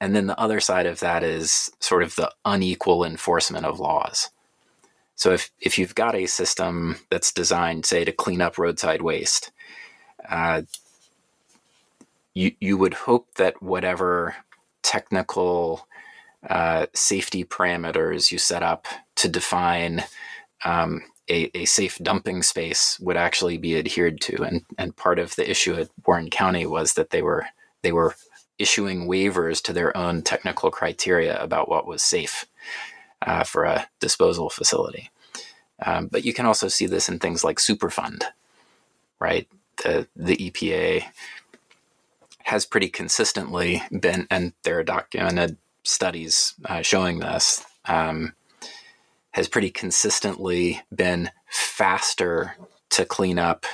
[0.00, 4.30] and then the other side of that is sort of the unequal enforcement of laws.
[5.14, 9.50] So if if you've got a system that's designed, say, to clean up roadside waste,
[10.28, 10.62] uh,
[12.34, 14.36] you you would hope that whatever
[14.82, 15.86] technical
[16.48, 20.04] uh, safety parameters you set up to define
[20.64, 24.42] um, a, a safe dumping space would actually be adhered to.
[24.42, 27.46] And and part of the issue at Warren County was that they were
[27.82, 28.14] they were
[28.58, 32.46] issuing waivers to their own technical criteria about what was safe
[33.22, 35.10] uh, for a disposal facility.
[35.84, 38.22] Um, but you can also see this in things like Superfund,
[39.20, 39.48] right?
[39.82, 41.04] The the EPA
[42.44, 47.64] has pretty consistently been, and there are documented studies uh, showing this.
[47.84, 48.34] Um,
[49.36, 52.56] has pretty consistently been faster
[52.88, 53.66] to clean up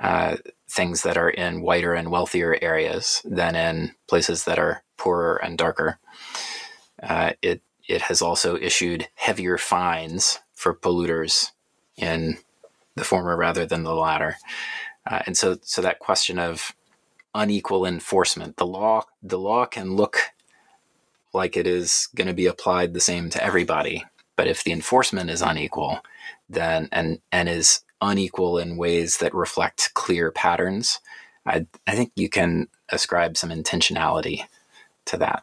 [0.00, 0.36] uh,
[0.68, 5.56] things that are in whiter and wealthier areas than in places that are poorer and
[5.56, 6.00] darker.
[7.00, 11.52] Uh, it it has also issued heavier fines for polluters
[11.96, 12.36] in
[12.96, 14.36] the former rather than the latter.
[15.08, 16.72] Uh, and so, so that question of
[17.36, 20.18] unequal enforcement, the law, the law can look
[21.32, 24.04] like it is going to be applied the same to everybody,
[24.38, 25.98] but if the enforcement is unequal,
[26.48, 31.00] then and and is unequal in ways that reflect clear patterns,
[31.44, 34.44] I I think you can ascribe some intentionality
[35.06, 35.42] to that.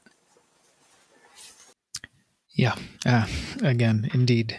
[2.52, 2.76] Yeah.
[3.06, 3.28] Uh,
[3.62, 4.58] again, indeed.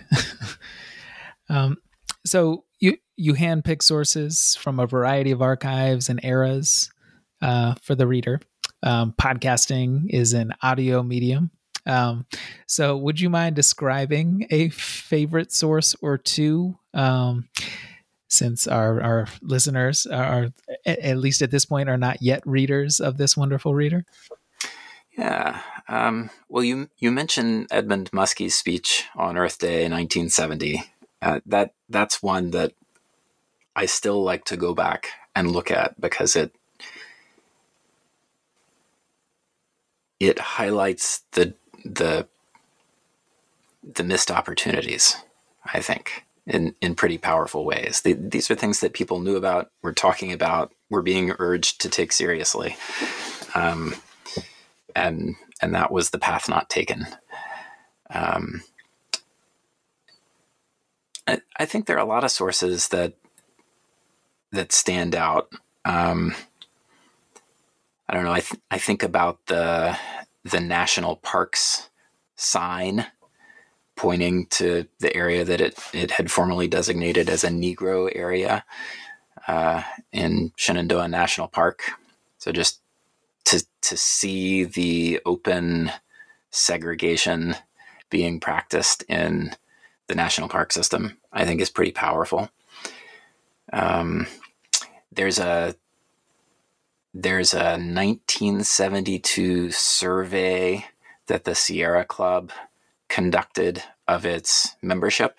[1.49, 1.79] um,
[2.27, 6.91] so you you handpick sources from a variety of archives and eras
[7.41, 8.43] uh, for the reader.
[8.83, 11.51] Um, podcasting is an audio medium,
[11.87, 12.27] um,
[12.67, 16.77] so, would you mind describing a favorite source or two?
[16.93, 17.49] Um,
[18.29, 20.49] since our, our listeners are,
[20.85, 24.05] at least at this point, are not yet readers of this wonderful reader?
[25.17, 25.61] Yeah.
[25.89, 30.83] Um, well, you you mentioned Edmund Muskie's speech on Earth Day in 1970.
[31.23, 32.73] Uh, that that's one that
[33.75, 36.55] I still like to go back and look at because it
[40.19, 41.55] it highlights the
[41.95, 42.27] the
[43.95, 45.17] the missed opportunities.
[45.65, 48.03] I think in in pretty powerful ways.
[48.03, 52.13] These are things that people knew about, were talking about, were being urged to take
[52.13, 52.77] seriously,
[53.55, 53.95] um,
[54.95, 57.07] and and that was the path not taken.
[58.11, 58.63] Um,
[61.27, 63.15] I, I, think there are a lot of sources that
[64.53, 65.51] that stand out.
[65.85, 66.35] Um,
[68.09, 68.33] I don't know.
[68.33, 69.99] I th- I think about the
[70.47, 71.91] the national parks
[72.37, 73.07] sign
[73.97, 78.65] pointing to the area that it, it had formerly designated as a Negro area
[79.49, 79.83] uh,
[80.13, 81.83] in Shenandoah National Park.
[82.39, 82.81] So just
[83.47, 85.91] to to see the open
[86.51, 87.57] segregation
[88.11, 89.53] being practiced in
[90.09, 92.51] the national park system, I think is pretty powerful.
[93.73, 94.27] Um,
[95.11, 95.75] there's a
[97.19, 100.85] there's a 1972 survey
[101.29, 102.53] that the Sierra Club
[103.09, 105.39] conducted of its membership.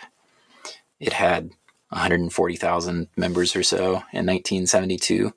[0.99, 1.51] It had
[1.89, 5.34] 140,000 members or so in 1972.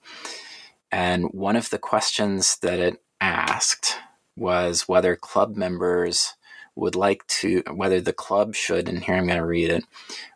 [0.90, 3.98] And one of the questions that it asked
[4.34, 6.36] was whether club members
[6.80, 9.84] would like to, whether the club should, and here I'm going to read it,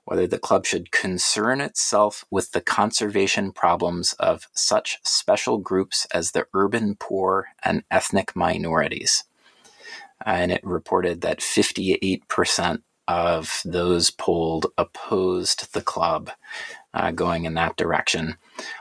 [0.04, 6.30] whether the club should concern itself with the conservation problems of such special groups as
[6.30, 9.24] the urban poor and ethnic minorities.
[10.24, 16.30] And it reported that 58% of those polled opposed the club
[16.94, 18.36] uh, going in that direction.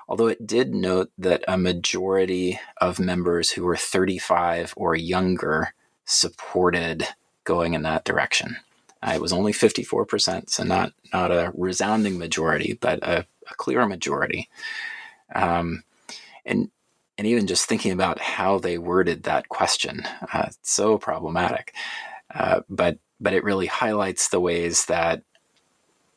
[0.07, 5.73] Although it did note that a majority of members who were 35 or younger
[6.05, 7.07] supported
[7.43, 8.57] going in that direction.
[9.05, 14.49] It was only 54%, so not, not a resounding majority, but a, a clear majority.
[15.35, 15.83] Um,
[16.45, 16.71] and,
[17.17, 21.73] and even just thinking about how they worded that question, uh, so problematic.
[22.33, 25.23] Uh, but, but it really highlights the ways that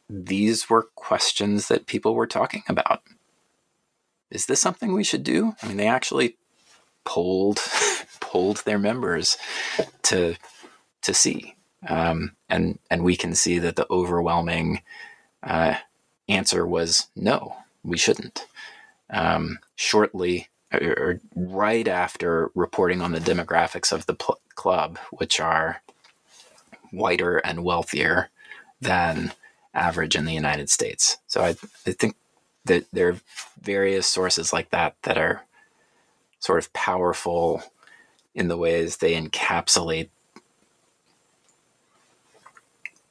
[0.08, 3.02] these were questions that people were talking about.
[4.30, 5.54] Is this something we should do?
[5.62, 6.36] I mean, they actually
[7.04, 7.60] polled
[8.20, 9.36] polled their members
[10.02, 10.34] to
[11.06, 11.56] to see
[11.88, 14.82] um, and and we can see that the overwhelming
[15.42, 15.76] uh,
[16.28, 18.46] answer was no, we shouldn't.
[19.10, 25.80] Um, shortly, or, right after reporting on the demographics of the pl- club, which are
[26.90, 28.30] whiter and wealthier
[28.80, 29.32] than
[29.74, 31.18] average in the United States.
[31.28, 31.50] So I,
[31.86, 32.16] I think
[32.64, 33.20] that there are
[33.60, 35.44] various sources like that that are
[36.40, 37.62] sort of powerful
[38.34, 40.08] in the ways they encapsulate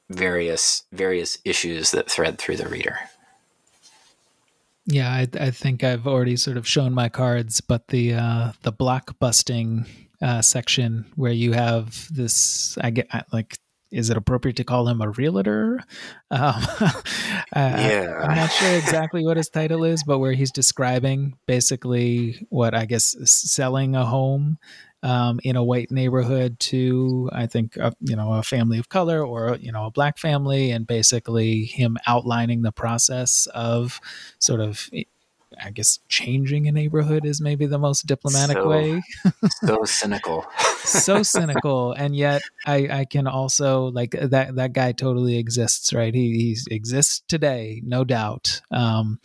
[0.10, 2.98] various various issues that thread through the reader.
[4.88, 8.72] Yeah, I, I think I've already sort of shown my cards, but the uh, the
[8.72, 9.86] block busting
[10.22, 13.58] uh, section where you have this, I get like
[13.92, 15.80] is it appropriate to call him a realtor?
[16.30, 16.62] Um,
[17.56, 18.20] yeah.
[18.22, 22.76] I, am not sure exactly what his title is, but where he's describing basically what
[22.76, 24.58] I guess selling a home
[25.06, 29.24] um, in a white neighborhood to I think a, you know a family of color
[29.24, 34.02] or you know a black family, and basically him outlining the process of
[34.40, 34.90] sort of
[35.64, 39.02] I guess changing a neighborhood is maybe the most diplomatic so, way.
[39.64, 40.46] so cynical.
[40.80, 41.94] so cynical.
[41.94, 46.14] And yet I, I can also like that that guy totally exists, right?
[46.14, 48.62] He, he exists today, no doubt.
[48.72, 49.20] Um,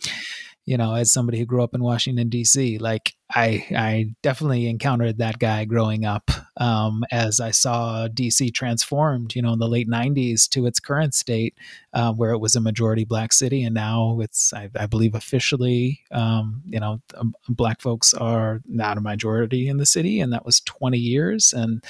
[0.65, 5.17] you know, as somebody who grew up in Washington D.C., like I I definitely encountered
[5.17, 9.89] that guy growing up um, as I saw DC transformed, you know, in the late
[9.89, 11.55] '90s to its current state,
[11.93, 16.01] uh, where it was a majority black city, and now it's I, I believe officially,
[16.11, 20.45] um, you know, um, black folks are not a majority in the city, and that
[20.45, 21.53] was 20 years.
[21.53, 21.83] And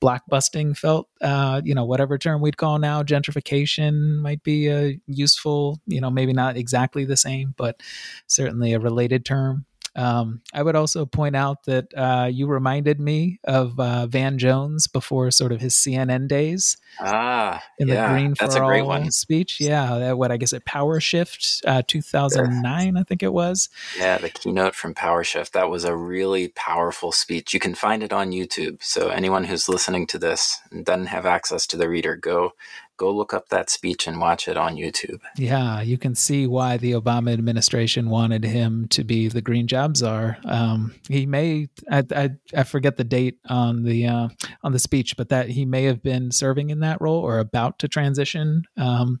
[0.00, 4.98] black busting felt, uh, you know, whatever term we'd call now, gentrification might be a
[5.06, 7.80] useful, you know, maybe not exactly the same, but
[8.26, 9.66] certainly a related term.
[9.96, 14.86] Um, I would also point out that uh, you reminded me of uh, Van Jones
[14.86, 16.76] before sort of his CNN days.
[17.00, 19.10] Ah, in yeah, the Green that's for a great All one.
[19.10, 19.60] speech.
[19.60, 23.68] Yeah, that, what I guess at Power Shift uh, 2009, I think it was.
[23.98, 25.52] Yeah, the keynote from Power Shift.
[25.52, 27.54] That was a really powerful speech.
[27.54, 28.82] You can find it on YouTube.
[28.82, 32.54] So anyone who's listening to this and doesn't have access to the reader, go
[32.96, 35.20] go look up that speech and watch it on YouTube.
[35.36, 39.96] Yeah, you can see why the Obama administration wanted him to be the green job
[39.96, 40.38] czar.
[40.44, 44.28] Um, he may, I, I, I, forget the date on the uh,
[44.62, 47.78] on the speech, but that he may have been serving in that role or about
[47.80, 48.64] to transition.
[48.76, 49.20] Um,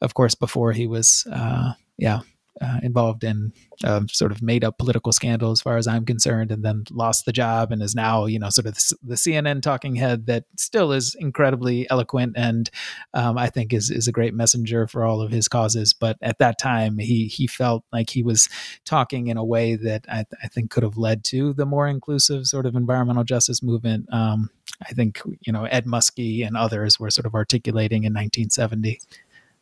[0.00, 2.20] of course, before he was, uh, yeah,
[2.60, 3.52] uh, involved in
[3.84, 7.24] uh, sort of made up political scandal as far as I'm concerned, and then lost
[7.24, 10.44] the job and is now, you know, sort of the, the CNN talking head that
[10.56, 12.70] still is incredibly eloquent and
[13.14, 15.92] um, I think is is a great messenger for all of his causes.
[15.92, 18.48] But at that time, he he felt like he was
[18.84, 22.46] talking in a way that I, I think could have led to the more inclusive
[22.46, 24.12] sort of environmental justice movement.
[24.12, 24.50] Um,
[24.82, 29.00] I think you know Ed Muskie and others were sort of articulating in 1970.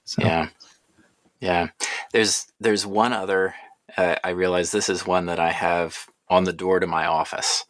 [0.05, 0.23] So.
[0.23, 0.49] Yeah.
[1.41, 1.69] Yeah,
[2.13, 3.55] there's there's one other.
[3.97, 7.65] Uh, I realize this is one that I have on the door to my office,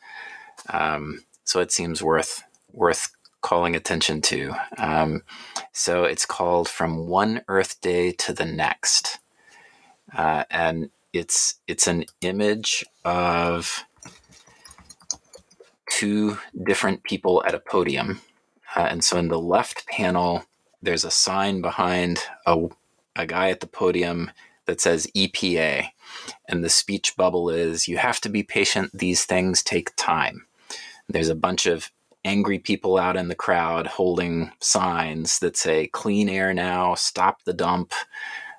[0.71, 2.43] um, so it seems worth
[2.73, 3.11] worth
[3.43, 4.55] calling attention to.
[4.79, 5.23] Um,
[5.73, 9.19] so it's called "From One Earth Day to the Next,"
[10.17, 13.85] uh, and it's it's an image of
[15.91, 18.23] two different people at a podium,
[18.77, 20.45] uh, and so in the left panel,
[20.81, 22.69] there's a sign behind a
[23.19, 24.31] a guy at the podium
[24.67, 25.89] that says EPA.
[26.49, 30.47] And the speech bubble is you have to be patient, these things take time.
[31.09, 31.91] There's a bunch of
[32.25, 37.55] angry people out in the crowd holding signs that say clean air now, stop the
[37.55, 37.93] dump,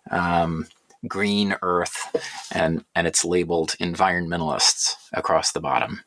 [0.10, 0.68] um,
[1.08, 2.16] green earth,
[2.52, 6.02] and, and it's labeled environmentalists across the bottom.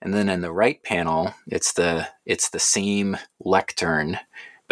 [0.00, 4.18] And then in the right panel, it's the it's the same lectern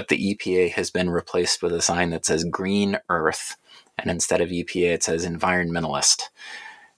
[0.00, 3.56] but the EPA has been replaced with a sign that says Green Earth,
[3.98, 6.30] and instead of EPA, it says Environmentalist.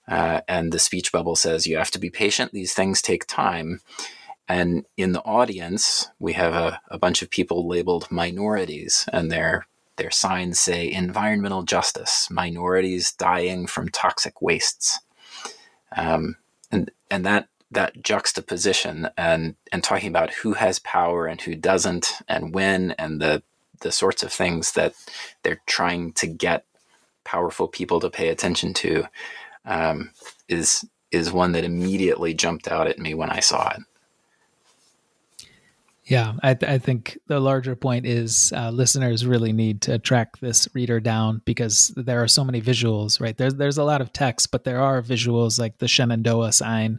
[0.06, 3.80] Uh, and the speech bubble says you have to be patient; these things take time.
[4.46, 9.66] And in the audience, we have a, a bunch of people labeled minorities, and their
[9.96, 15.00] their signs say environmental justice, minorities dying from toxic wastes.
[15.96, 16.36] Um,
[16.70, 22.12] and and that that juxtaposition and and talking about who has power and who doesn't
[22.28, 23.42] and when and the
[23.80, 24.94] the sorts of things that
[25.42, 26.64] they're trying to get
[27.24, 29.04] powerful people to pay attention to
[29.64, 30.10] um,
[30.48, 33.80] is is one that immediately jumped out at me when I saw it.
[36.04, 40.36] Yeah, I, th- I, think the larger point is uh, listeners really need to track
[40.38, 43.36] this reader down because there are so many visuals, right?
[43.36, 46.98] There's there's a lot of text, but there are visuals like the Shenandoah sign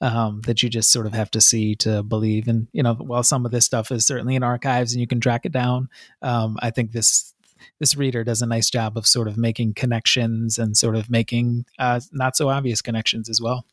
[0.00, 2.48] um, that you just sort of have to see to believe.
[2.48, 5.20] And you know, while some of this stuff is certainly in archives and you can
[5.20, 5.88] track it down,
[6.20, 7.32] um, I think this
[7.78, 11.66] this reader does a nice job of sort of making connections and sort of making
[11.78, 13.64] uh, not so obvious connections as well.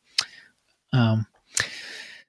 [0.92, 1.26] Um,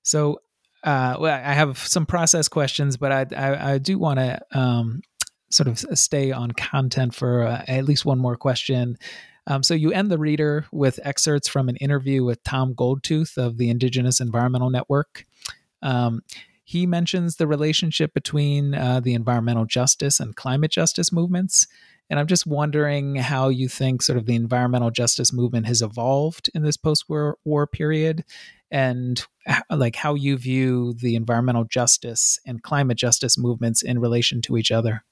[0.02, 0.42] so
[0.84, 5.02] uh, well, I have some process questions, but I I, I do want to um,
[5.50, 8.98] sort of stay on content for uh, at least one more question.
[9.48, 13.58] Um, so you end the reader with excerpts from an interview with Tom Goldtooth of
[13.58, 15.26] the Indigenous Environmental Network.
[15.82, 16.22] Um,
[16.64, 21.66] he mentions the relationship between uh, the environmental justice and climate justice movements.
[22.12, 26.50] And I'm just wondering how you think sort of the environmental justice movement has evolved
[26.54, 28.24] in this post war period
[28.72, 29.26] and
[29.70, 34.72] like how you view the environmental justice and climate justice movements in relation to each
[34.72, 35.04] other.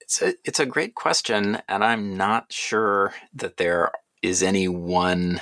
[0.00, 5.40] It's a, it's a great question, and I'm not sure that there is any one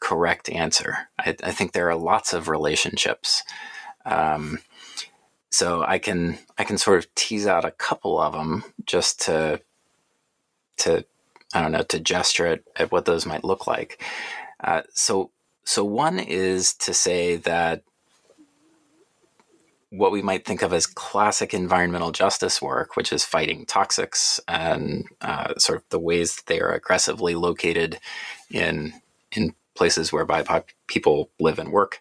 [0.00, 1.08] correct answer.
[1.18, 3.42] I, I think there are lots of relationships.
[4.04, 4.58] Um,
[5.50, 9.60] so I can I can sort of tease out a couple of them just to
[10.78, 11.04] to
[11.54, 14.02] I don't know to gesture at, at what those might look like.
[14.64, 15.30] Uh, so
[15.64, 17.82] so one is to say that
[19.92, 25.04] what we might think of as classic environmental justice work, which is fighting toxics and
[25.20, 27.98] uh, sort of the ways that they are aggressively located
[28.50, 28.94] in
[29.32, 30.44] in places whereby
[30.86, 32.00] people live and work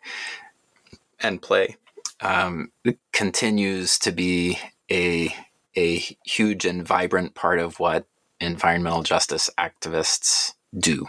[1.19, 1.77] and play,
[2.21, 2.71] um,
[3.11, 4.57] continues to be
[4.89, 5.35] a
[5.75, 8.05] a huge and vibrant part of what
[8.39, 11.05] environmental justice activists do.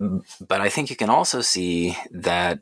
[0.00, 2.60] But I think you can also see that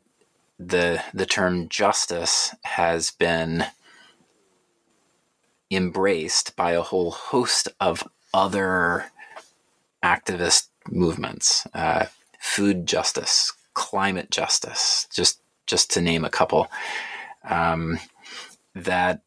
[0.59, 3.65] the the term justice has been
[5.71, 9.05] embraced by a whole host of other
[10.03, 12.07] activist movements, uh,
[12.39, 16.67] food justice, climate justice, just just to name a couple,
[17.47, 17.99] um,
[18.75, 19.21] that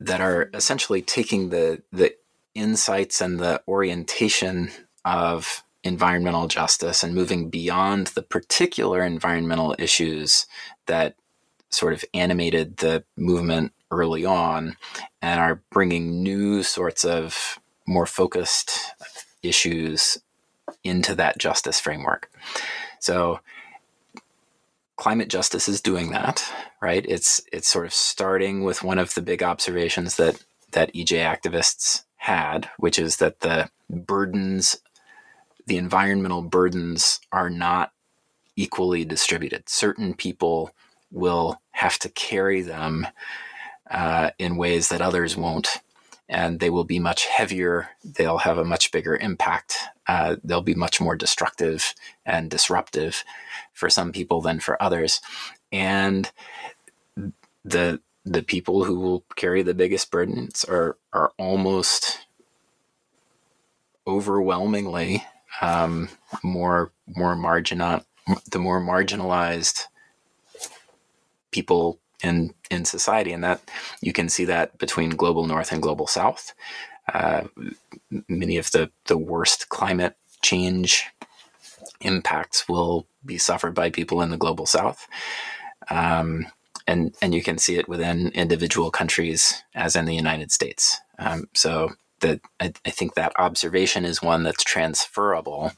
[0.00, 2.16] that are essentially taking the the
[2.56, 4.70] insights and the orientation
[5.04, 10.46] of environmental justice and moving beyond the particular environmental issues
[10.86, 11.14] that
[11.70, 14.76] sort of animated the movement early on
[15.22, 18.92] and are bringing new sorts of more focused
[19.42, 20.18] issues
[20.84, 22.30] into that justice framework.
[22.98, 23.40] So
[24.96, 26.44] climate justice is doing that,
[26.80, 27.04] right?
[27.08, 32.04] It's it's sort of starting with one of the big observations that that EJ activists
[32.16, 34.76] had, which is that the burdens
[35.70, 37.92] the environmental burdens are not
[38.56, 39.68] equally distributed.
[39.68, 40.72] Certain people
[41.12, 43.06] will have to carry them
[43.88, 45.78] uh, in ways that others won't.
[46.28, 47.90] And they will be much heavier.
[48.04, 49.76] They'll have a much bigger impact.
[50.08, 51.94] Uh, they'll be much more destructive
[52.26, 53.22] and disruptive
[53.72, 55.20] for some people than for others.
[55.70, 56.32] And
[57.64, 62.26] the the people who will carry the biggest burdens are are almost
[64.04, 65.24] overwhelmingly
[65.60, 66.08] um,
[66.42, 68.02] more more marginal
[68.50, 69.84] the more marginalized
[71.50, 73.60] people in in society, and that
[74.00, 76.54] you can see that between global north and global south.
[77.12, 77.44] Uh,
[78.28, 81.06] many of the the worst climate change
[82.00, 85.06] impacts will be suffered by people in the global south.
[85.90, 86.46] Um,
[86.86, 90.98] and, and you can see it within individual countries as in the United States.
[91.18, 91.90] Um, so
[92.20, 95.72] that I, I think that observation is one that's transferable,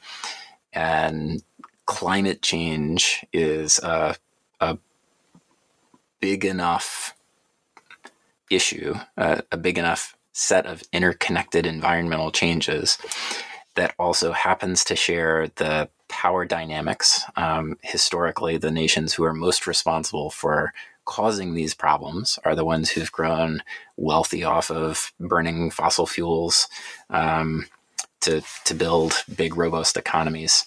[0.71, 1.43] and
[1.85, 4.15] climate change is a,
[4.59, 4.77] a
[6.19, 7.15] big enough
[8.49, 12.97] issue, a, big enough set of interconnected environmental changes
[13.75, 17.23] that also happens to share the power dynamics.
[17.35, 20.73] Um, historically, the nations who are most responsible for
[21.05, 23.61] causing these problems are the ones who've grown
[23.97, 26.67] wealthy off of burning fossil fuels
[27.09, 27.65] um,
[28.21, 30.65] to to build big robust economies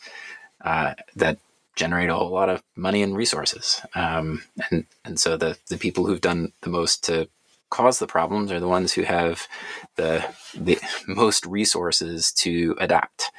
[0.64, 1.38] uh, that
[1.74, 3.80] generate a whole lot of money and resources.
[3.94, 7.28] Um, and and so the the people who've done the most to
[7.70, 9.46] cause the problems are the ones who have
[9.96, 10.24] the
[10.54, 13.30] the most resources to adapt.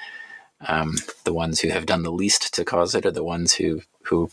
[0.68, 3.82] Um, the ones who have done the least to cause it are the ones who
[4.04, 4.30] who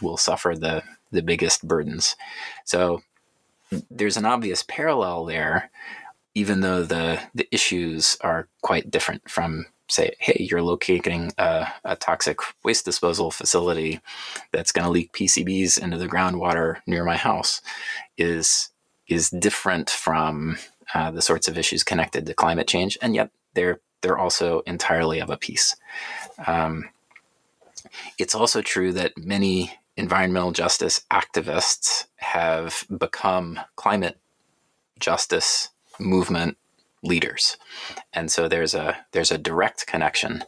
[0.00, 0.82] will suffer the
[1.14, 2.16] the biggest burdens.
[2.64, 3.02] So
[3.90, 5.70] there's an obvious parallel there,
[6.34, 11.96] even though the the issues are quite different from say, hey, you're locating a, a
[11.96, 14.00] toxic waste disposal facility
[14.50, 17.60] that's going to leak PCBs into the groundwater near my house
[18.16, 18.70] is
[19.06, 20.56] is different from
[20.94, 25.20] uh, the sorts of issues connected to climate change, and yet they're they're also entirely
[25.20, 25.76] of a piece.
[26.46, 26.90] Um,
[28.18, 34.18] it's also true that many environmental justice activists have become climate
[34.98, 35.68] justice
[35.98, 36.56] movement
[37.02, 37.56] leaders.
[38.12, 40.44] And so there's a there's a direct connection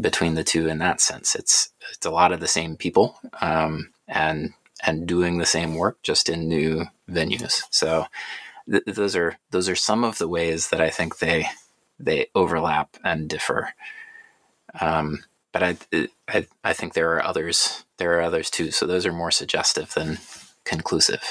[0.00, 1.34] between the two in that sense.
[1.34, 4.52] It's it's a lot of the same people um, and
[4.84, 7.62] and doing the same work just in new venues.
[7.70, 8.06] So
[8.70, 11.48] th- those are those are some of the ways that I think they
[11.98, 13.74] they overlap and differ.
[14.80, 15.24] Um,
[15.54, 15.76] but I,
[16.28, 18.72] I I think there are others there are others too.
[18.72, 20.18] So those are more suggestive than
[20.64, 21.22] conclusive.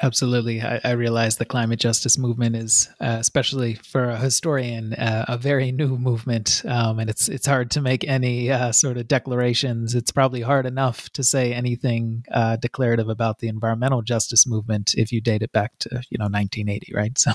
[0.00, 0.60] Absolutely.
[0.62, 5.36] I, I, realize the climate justice movement is, uh, especially for a historian, uh, a
[5.36, 9.96] very new movement, um, and it's it's hard to make any uh, sort of declarations.
[9.96, 15.10] It's probably hard enough to say anything uh, declarative about the environmental justice movement if
[15.10, 17.18] you date it back to you know 1980, right?
[17.18, 17.32] So.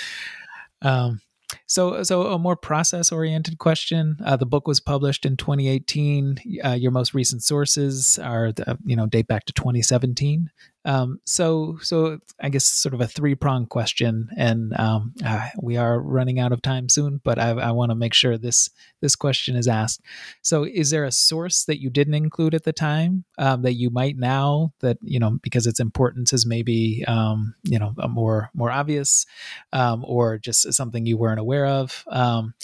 [0.82, 1.20] um,
[1.66, 4.16] so, so a more process-oriented question.
[4.24, 6.38] Uh, the book was published in 2018.
[6.64, 10.50] Uh, your most recent sources are, the, you know, date back to 2017.
[10.86, 15.76] Um, so, so I guess sort of a three prong question, and um, uh, we
[15.76, 18.70] are running out of time soon, but I, I want to make sure this
[19.02, 20.00] this question is asked.
[20.42, 23.90] So, is there a source that you didn't include at the time um, that you
[23.90, 28.70] might now that you know because its importance is maybe um, you know more more
[28.70, 29.26] obvious,
[29.72, 32.04] um, or just something you weren't aware of?
[32.06, 32.54] Um,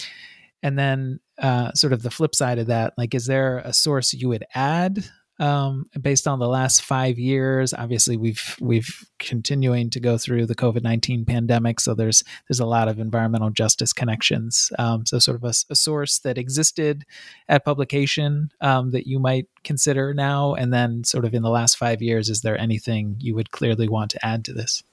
[0.62, 4.14] and then, uh, sort of the flip side of that, like, is there a source
[4.14, 5.04] you would add
[5.42, 7.74] um, based on the last five years.
[7.74, 12.66] Obviously, we've we've continuing to go through the COVID nineteen pandemic, so there's there's a
[12.66, 14.70] lot of environmental justice connections.
[14.78, 17.04] Um, so, sort of a, a, source that existed
[17.48, 21.76] at publication um, that you might consider now, and then sort of in the last
[21.76, 24.84] five years, is there anything you would clearly want to add to this?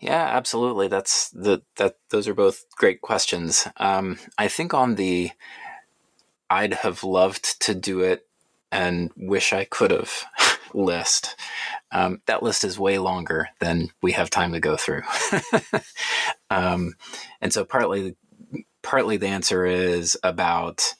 [0.00, 0.88] Yeah, absolutely.
[0.88, 3.68] That's the that those are both great questions.
[3.76, 5.30] Um, I think on the
[6.50, 8.26] I'd have loved to do it
[8.70, 10.24] and wish I could have
[10.74, 11.36] list.
[11.92, 15.02] Um, that list is way longer than we have time to go through.
[16.50, 16.94] um,
[17.40, 18.16] and so partly,
[18.82, 20.94] partly the answer is about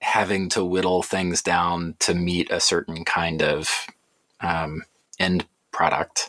[0.00, 3.86] having to whittle things down to meet a certain kind of
[4.40, 4.82] um,
[5.18, 6.28] end product.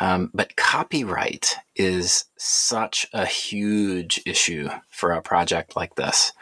[0.00, 6.32] Um, but copyright is such a huge issue for a project like this.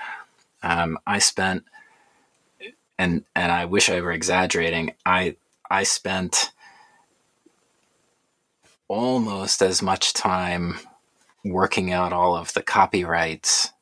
[0.63, 1.65] Um, I spent
[2.99, 4.93] and and I wish I were exaggerating.
[5.05, 5.37] I
[5.71, 6.53] I spent
[8.89, 10.79] almost as much time
[11.45, 13.73] working out all of the copyrights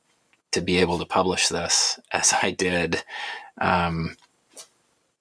[0.52, 3.02] to be able to publish this as I did
[3.60, 4.16] um,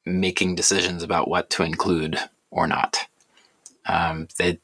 [0.05, 2.17] making decisions about what to include
[2.51, 3.07] or not.
[3.85, 4.59] Um, they,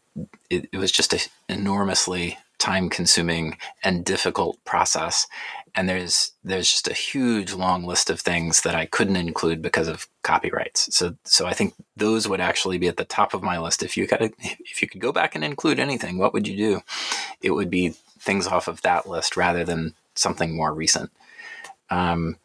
[0.49, 5.27] it, it was just an enormously time consuming and difficult process
[5.75, 9.87] and there's there's just a huge long list of things that I couldn't include because
[9.87, 10.95] of copyrights.
[10.95, 13.83] So so I think those would actually be at the top of my list.
[13.83, 16.81] If you could if you could go back and include anything, what would you do?
[17.41, 17.89] It would be
[18.19, 21.11] things off of that list rather than something more recent.
[21.89, 22.37] Um,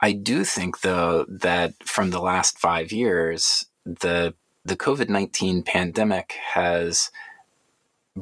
[0.00, 6.32] I do think though that from the last five years, the the COVID nineteen pandemic
[6.52, 7.10] has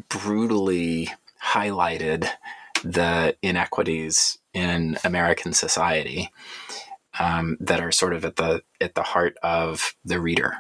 [0.09, 1.11] brutally
[1.53, 2.29] highlighted
[2.87, 6.31] the inequities in American society
[7.19, 10.59] um, that are sort of at the at the heart of the reader.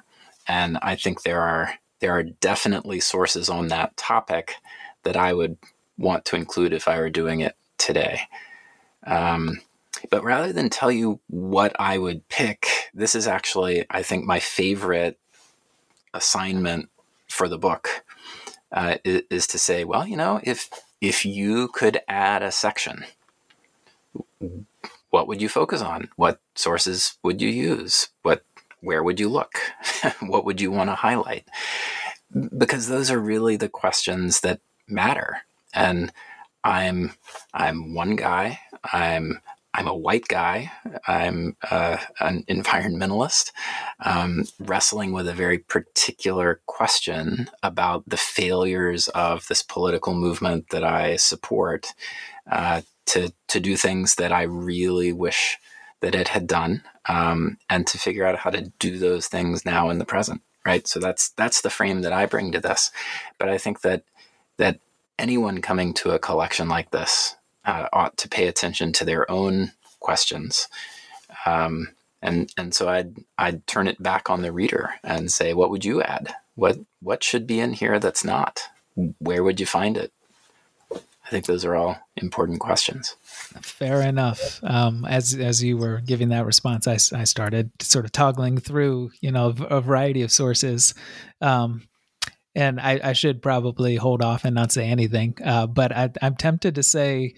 [0.48, 4.54] And I think there are there are definitely sources on that topic
[5.04, 5.56] that I would
[5.96, 8.22] want to include if I were doing it today.
[9.06, 9.60] Um,
[10.10, 14.40] but rather than tell you what I would pick, this is actually, I think, my
[14.40, 15.18] favorite
[16.12, 16.90] assignment
[17.28, 18.04] for the book
[18.72, 20.68] uh, is, is to say, well, you know, if
[21.00, 23.04] if you could add a section,
[25.10, 26.08] what would you focus on?
[26.16, 28.08] What sources would you use?
[28.22, 28.44] What
[28.80, 29.58] where would you look?
[30.20, 31.48] what would you want to highlight?
[32.56, 35.38] Because those are really the questions that matter.
[35.74, 36.12] And
[36.64, 37.12] I'm
[37.54, 38.60] I'm one guy.
[38.92, 39.40] I'm
[39.76, 40.72] I'm a white guy.
[41.06, 43.52] I'm uh, an environmentalist,
[44.02, 50.82] um, wrestling with a very particular question about the failures of this political movement that
[50.82, 51.88] I support
[52.50, 55.58] uh, to to do things that I really wish
[56.00, 59.90] that it had done, um, and to figure out how to do those things now
[59.90, 60.40] in the present.
[60.64, 60.88] Right.
[60.88, 62.90] So that's that's the frame that I bring to this.
[63.38, 64.04] But I think that
[64.56, 64.80] that
[65.18, 69.72] anyone coming to a collection like this uh, ought to pay attention to their own
[70.00, 70.68] questions.
[71.44, 71.88] Um,
[72.22, 75.84] and and so I'd I'd turn it back on the reader and say, what would
[75.84, 76.34] you add?
[76.54, 78.62] What what should be in here that's not?
[79.18, 80.12] Where would you find it?
[81.26, 83.16] I think those are all important questions.
[83.24, 84.60] Fair enough.
[84.62, 89.10] Um, as as you were giving that response, I, I started sort of toggling through,
[89.20, 90.94] you know, a variety of sources.
[91.40, 91.82] Um,
[92.56, 95.36] and I, I, should probably hold off and not say anything.
[95.44, 97.34] Uh, but I, am tempted to say,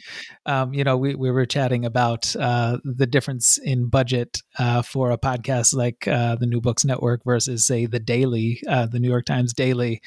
[0.46, 5.10] um, you know, we, we were chatting about uh, the difference in budget uh, for
[5.10, 9.08] a podcast like uh, the New Books Network versus, say, the Daily, uh, the New
[9.08, 10.00] York Times Daily.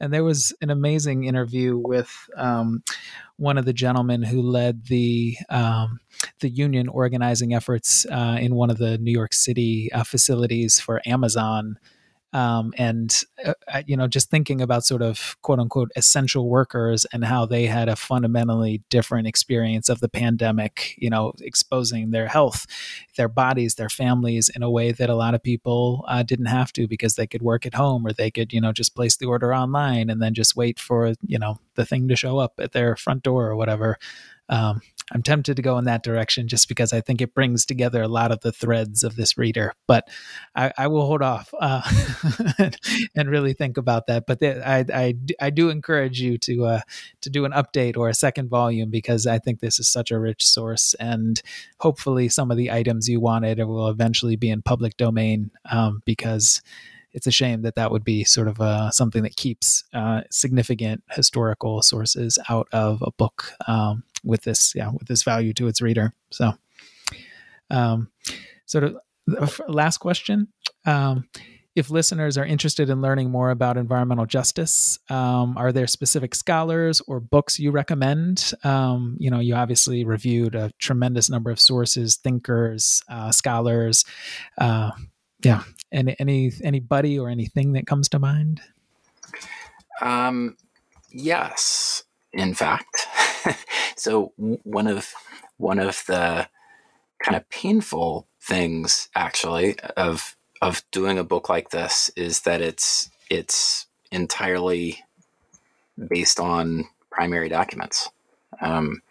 [0.00, 2.82] And there was an amazing interview with um,
[3.36, 6.00] one of the gentlemen who led the um,
[6.40, 11.76] the union organizing efforts uh, in one of the New York City facilities for Amazon
[12.34, 17.24] um, and uh, you know just thinking about sort of quote unquote essential workers and
[17.24, 22.66] how they had a fundamentally different experience of the pandemic you know exposing their health
[23.16, 26.72] their bodies their families in a way that a lot of people uh, didn't have
[26.72, 29.26] to because they could work at home or they could you know just place the
[29.26, 32.72] order online and then just wait for you know the thing to show up at
[32.72, 33.98] their front door or whatever.
[34.48, 34.82] Um,
[35.12, 38.08] I'm tempted to go in that direction just because I think it brings together a
[38.08, 39.74] lot of the threads of this reader.
[39.86, 40.08] But
[40.56, 41.82] I, I will hold off uh,
[43.14, 44.24] and really think about that.
[44.26, 46.80] But I, I, I do encourage you to uh,
[47.20, 50.18] to do an update or a second volume because I think this is such a
[50.18, 51.40] rich source, and
[51.80, 56.62] hopefully some of the items you wanted will eventually be in public domain um, because
[57.12, 61.04] it's a shame that that would be sort of uh, something that keeps uh, significant
[61.12, 65.80] historical sources out of a book um, with this yeah with this value to its
[65.80, 66.12] reader.
[66.30, 66.52] So,
[67.70, 68.10] um,
[68.66, 70.48] sort of last question.
[70.84, 71.28] Um,
[71.74, 77.02] if listeners are interested in learning more about environmental justice, um, are there specific scholars
[77.08, 78.52] or books you recommend?
[78.62, 84.04] Um, you know, you obviously reviewed a tremendous number of sources, thinkers, uh, scholars.
[84.56, 84.92] Uh,
[85.42, 88.60] yeah, any any anybody or anything that comes to mind?
[90.00, 90.56] Um,
[91.10, 93.08] yes, in fact.
[93.96, 95.12] so one of
[95.56, 96.48] one of the
[97.22, 103.10] kind of painful things actually of of doing a book like this is that it's
[103.30, 105.02] it's entirely
[106.08, 108.10] based on primary documents.
[108.60, 109.02] Um,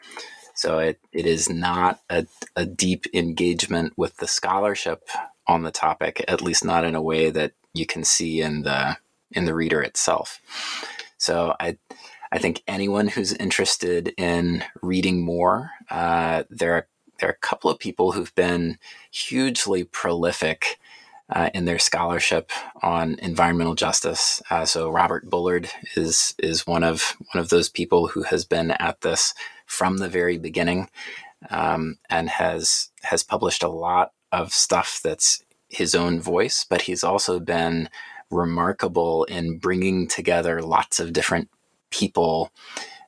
[0.55, 5.07] so it, it is not a, a deep engagement with the scholarship
[5.47, 8.97] on the topic, at least not in a way that you can see in the
[9.31, 10.39] in the reader itself.
[11.17, 11.77] So I
[12.33, 16.87] I think anyone who's interested in reading more, uh, there are
[17.19, 18.79] there are a couple of people who've been
[19.11, 20.79] hugely prolific
[21.29, 22.49] uh, in their scholarship
[22.81, 24.41] on environmental justice.
[24.49, 28.71] Uh, so Robert Bullard is is one of one of those people who has been
[28.71, 29.35] at this
[29.67, 30.89] from the very beginning,
[31.51, 36.65] um, and has has published a lot of stuff that's his own voice.
[36.67, 37.89] But he's also been
[38.31, 41.47] remarkable in bringing together lots of different
[41.93, 42.51] people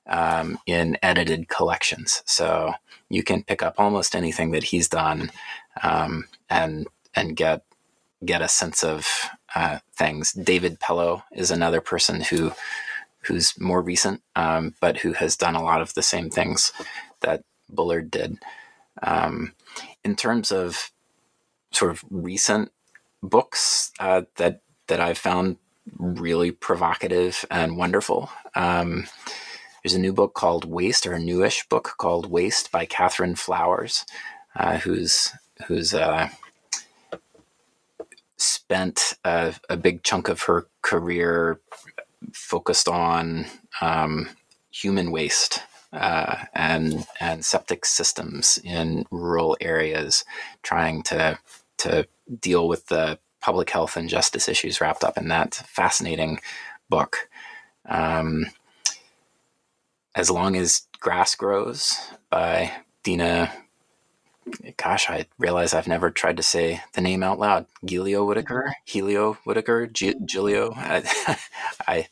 [0.08, 2.22] um, in edited collections.
[2.26, 2.74] So
[3.10, 5.32] you can pick up almost anything that he's done
[5.82, 7.64] um, and and get
[8.24, 9.08] get a sense of
[9.56, 10.32] uh, things.
[10.34, 12.52] David Pellow is another person who
[13.22, 16.72] who's more recent, um, but who has done a lot of the same things
[17.22, 18.38] that Bullard did.
[19.02, 19.54] Um,
[20.04, 20.92] in terms of
[21.72, 22.72] sort of recent
[23.24, 25.58] books uh, that that I've found
[25.98, 28.30] really provocative and wonderful.
[28.56, 29.08] Um,
[29.84, 34.06] there's a new book called Waste, or a newish book called Waste by Catherine Flowers,
[34.56, 35.32] uh, who's
[35.68, 36.30] who's uh,
[38.38, 41.60] spent a, a, big chunk of her career
[42.34, 43.46] focused on
[43.80, 44.30] um,
[44.72, 45.62] human waste
[45.94, 50.26] uh, and and septic systems in rural areas,
[50.64, 51.38] trying to
[51.78, 52.08] to
[52.40, 56.40] deal with the public health and justice issues wrapped up in that fascinating
[56.90, 57.30] book.
[57.88, 58.48] Um,
[60.16, 61.96] as Long as Grass Grows
[62.32, 62.72] by
[63.04, 63.52] Dina.
[64.78, 67.68] Gosh, I realize I've never tried to say the name out loud.
[67.86, 70.74] Gilio Whitaker, Helio Whitaker, G- Gilio.
[70.76, 71.38] I,
[71.88, 72.08] I,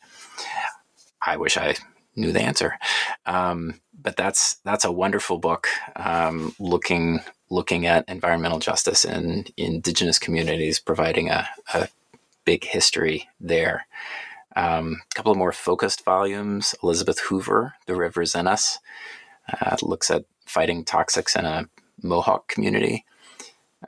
[1.19, 1.73] I wish I
[2.15, 2.77] knew the answer.
[3.25, 10.19] Um, but that's that's a wonderful book, um, looking looking at environmental justice in indigenous
[10.19, 11.87] communities, providing a, a
[12.45, 13.85] big history there.
[14.55, 16.75] Um, a couple of more focused volumes.
[16.83, 18.79] Elizabeth Hoover, The Rivers in Us,
[19.61, 21.69] uh, looks at fighting toxics in a
[22.01, 23.05] Mohawk community.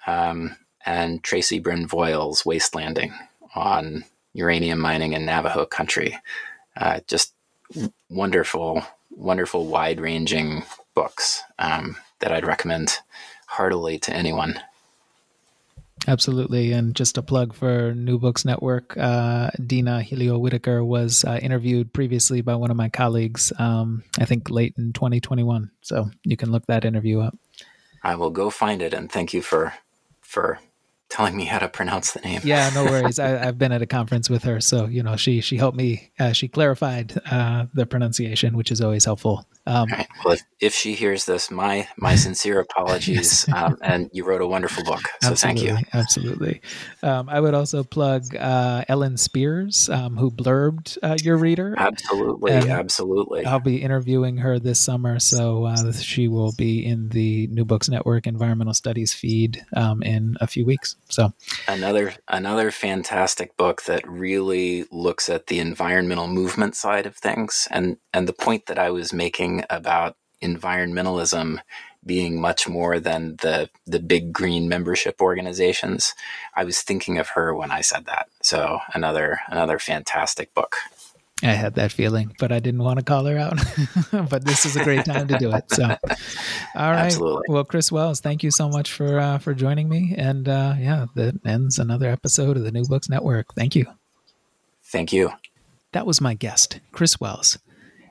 [0.07, 0.55] Um,
[0.85, 3.13] and Traci Brynne Voyles, Wastelanding
[3.55, 6.17] on uranium mining in Navajo country.
[6.75, 7.33] Uh, just
[8.09, 8.83] wonderful,
[9.15, 10.63] wonderful, wide ranging
[10.93, 12.99] books um, that I'd recommend
[13.47, 14.59] heartily to anyone.
[16.07, 16.71] Absolutely.
[16.71, 21.93] And just a plug for New Books Network, uh, Dina Helio Whitaker was uh, interviewed
[21.93, 25.71] previously by one of my colleagues, um, I think late in 2021.
[25.81, 27.35] So you can look that interview up.
[28.03, 29.73] I will go find it and thank you for
[30.21, 30.59] for
[31.09, 32.41] telling me how to pronounce the name.
[32.43, 33.19] Yeah, no worries.
[33.19, 36.11] I, have been at a conference with her, so you know she she helped me.
[36.19, 40.07] Uh, she clarified uh, the pronunciation, which is always helpful Um, right.
[40.23, 43.47] Well, if, if she hears this, my my sincere apologies.
[43.53, 45.77] um, and you wrote a wonderful book, so thank you.
[45.93, 46.61] Absolutely.
[47.01, 51.75] Um, I would also plug uh, Ellen Spears, um, who blurbed uh, your reader.
[51.77, 53.45] Absolutely, and absolutely.
[53.45, 57.89] I'll be interviewing her this summer, so uh, she will be in the New Books
[57.89, 60.94] Network Environmental Studies feed um, in a few weeks.
[61.09, 61.33] So
[61.67, 67.97] another another fantastic book that really looks at the environmental movement side of things, and
[68.13, 71.59] and the point that I was making about environmentalism
[72.05, 76.13] being much more than the the big green membership organizations.
[76.55, 78.27] I was thinking of her when I said that.
[78.41, 80.77] So another another fantastic book.
[81.43, 83.59] I had that feeling, but I didn't want to call her out.
[84.29, 85.69] but this is a great time to do it.
[85.69, 85.83] So,
[86.75, 87.05] all right.
[87.05, 87.43] Absolutely.
[87.49, 90.15] Well, Chris Wells, thank you so much for uh, for joining me.
[90.17, 93.53] And uh, yeah, that ends another episode of the New Books Network.
[93.53, 93.85] Thank you.
[94.83, 95.31] Thank you.
[95.91, 97.57] That was my guest, Chris Wells,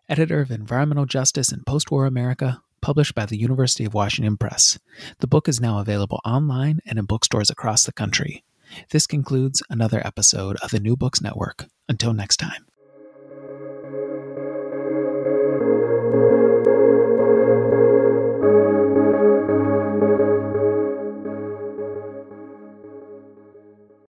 [0.08, 4.78] editor of Environmental Justice in Postwar America, published by the University of Washington Press.
[5.20, 8.44] The book is now available online and in bookstores across the country.
[8.90, 11.66] This concludes another episode of the New Books Network.
[11.88, 12.66] Until next time.